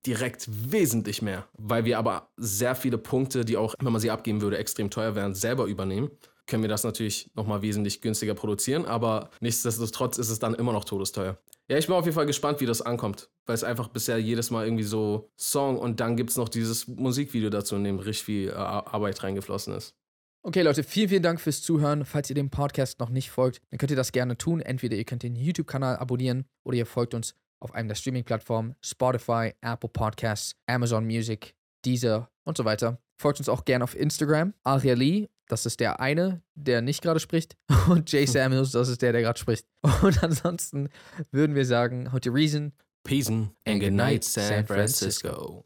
direkt 0.06 0.48
wesentlich 0.72 1.22
mehr, 1.22 1.46
weil 1.56 1.84
wir 1.84 1.98
aber 1.98 2.30
sehr 2.36 2.74
viele 2.74 2.98
Punkte, 2.98 3.44
die 3.44 3.56
auch, 3.56 3.74
wenn 3.80 3.92
man 3.92 4.00
sie 4.00 4.10
abgeben 4.10 4.40
würde, 4.40 4.58
extrem 4.58 4.90
teuer 4.90 5.14
wären, 5.14 5.34
selber 5.34 5.66
übernehmen 5.66 6.10
können 6.46 6.62
wir 6.62 6.68
das 6.68 6.84
natürlich 6.84 7.30
nochmal 7.34 7.62
wesentlich 7.62 8.00
günstiger 8.00 8.34
produzieren, 8.34 8.84
aber 8.84 9.30
nichtsdestotrotz 9.40 10.18
ist 10.18 10.30
es 10.30 10.38
dann 10.38 10.54
immer 10.54 10.72
noch 10.72 10.84
todesteuer. 10.84 11.38
Ja, 11.68 11.78
ich 11.78 11.86
bin 11.86 11.94
auf 11.94 12.04
jeden 12.04 12.14
Fall 12.14 12.26
gespannt, 12.26 12.60
wie 12.60 12.66
das 12.66 12.82
ankommt, 12.82 13.30
weil 13.46 13.54
es 13.54 13.64
einfach 13.64 13.88
bisher 13.88 14.18
jedes 14.18 14.50
Mal 14.50 14.66
irgendwie 14.66 14.84
so 14.84 15.30
Song 15.38 15.78
und 15.78 16.00
dann 16.00 16.16
gibt 16.16 16.30
es 16.30 16.36
noch 16.36 16.50
dieses 16.50 16.86
Musikvideo 16.86 17.48
dazu, 17.48 17.76
in 17.76 17.84
dem 17.84 17.98
richtig 17.98 18.24
viel 18.24 18.48
äh, 18.50 18.52
Arbeit 18.52 19.22
reingeflossen 19.22 19.74
ist. 19.74 19.94
Okay, 20.42 20.60
Leute, 20.60 20.82
vielen, 20.82 21.08
vielen 21.08 21.22
Dank 21.22 21.40
fürs 21.40 21.62
Zuhören. 21.62 22.04
Falls 22.04 22.28
ihr 22.28 22.34
dem 22.34 22.50
Podcast 22.50 23.00
noch 23.00 23.08
nicht 23.08 23.30
folgt, 23.30 23.62
dann 23.70 23.78
könnt 23.78 23.90
ihr 23.90 23.96
das 23.96 24.12
gerne 24.12 24.36
tun. 24.36 24.60
Entweder 24.60 24.94
ihr 24.94 25.04
könnt 25.04 25.22
den 25.22 25.36
YouTube-Kanal 25.36 25.96
abonnieren 25.96 26.44
oder 26.64 26.76
ihr 26.76 26.84
folgt 26.84 27.14
uns 27.14 27.34
auf 27.64 27.74
einem 27.74 27.88
der 27.88 27.96
Streaming-Plattformen 27.96 28.76
Spotify, 28.82 29.52
Apple 29.60 29.90
Podcasts, 29.90 30.54
Amazon 30.66 31.04
Music, 31.04 31.54
Deezer 31.84 32.30
und 32.44 32.56
so 32.56 32.64
weiter. 32.64 32.98
Folgt 33.20 33.38
uns 33.38 33.48
auch 33.48 33.64
gerne 33.64 33.84
auf 33.84 33.96
Instagram, 33.96 34.54
Aria 34.64 34.94
Lee 34.94 35.28
das 35.48 35.66
ist 35.66 35.80
der 35.80 36.00
eine, 36.00 36.42
der 36.54 36.80
nicht 36.80 37.02
gerade 37.02 37.20
spricht. 37.20 37.56
Und 37.88 38.10
Jay 38.10 38.26
Samuels, 38.26 38.72
das 38.72 38.88
ist 38.88 39.02
der, 39.02 39.12
der 39.12 39.22
gerade 39.22 39.38
spricht. 39.38 39.66
Und 40.02 40.22
ansonsten 40.22 40.88
würden 41.30 41.54
wir 41.54 41.66
sagen, 41.66 42.10
to 42.22 42.30
reason. 42.30 42.72
Peace 43.06 43.28
and 43.28 43.52
good 43.66 43.92
night, 43.92 44.24
San 44.24 44.64
Francisco. 44.66 45.62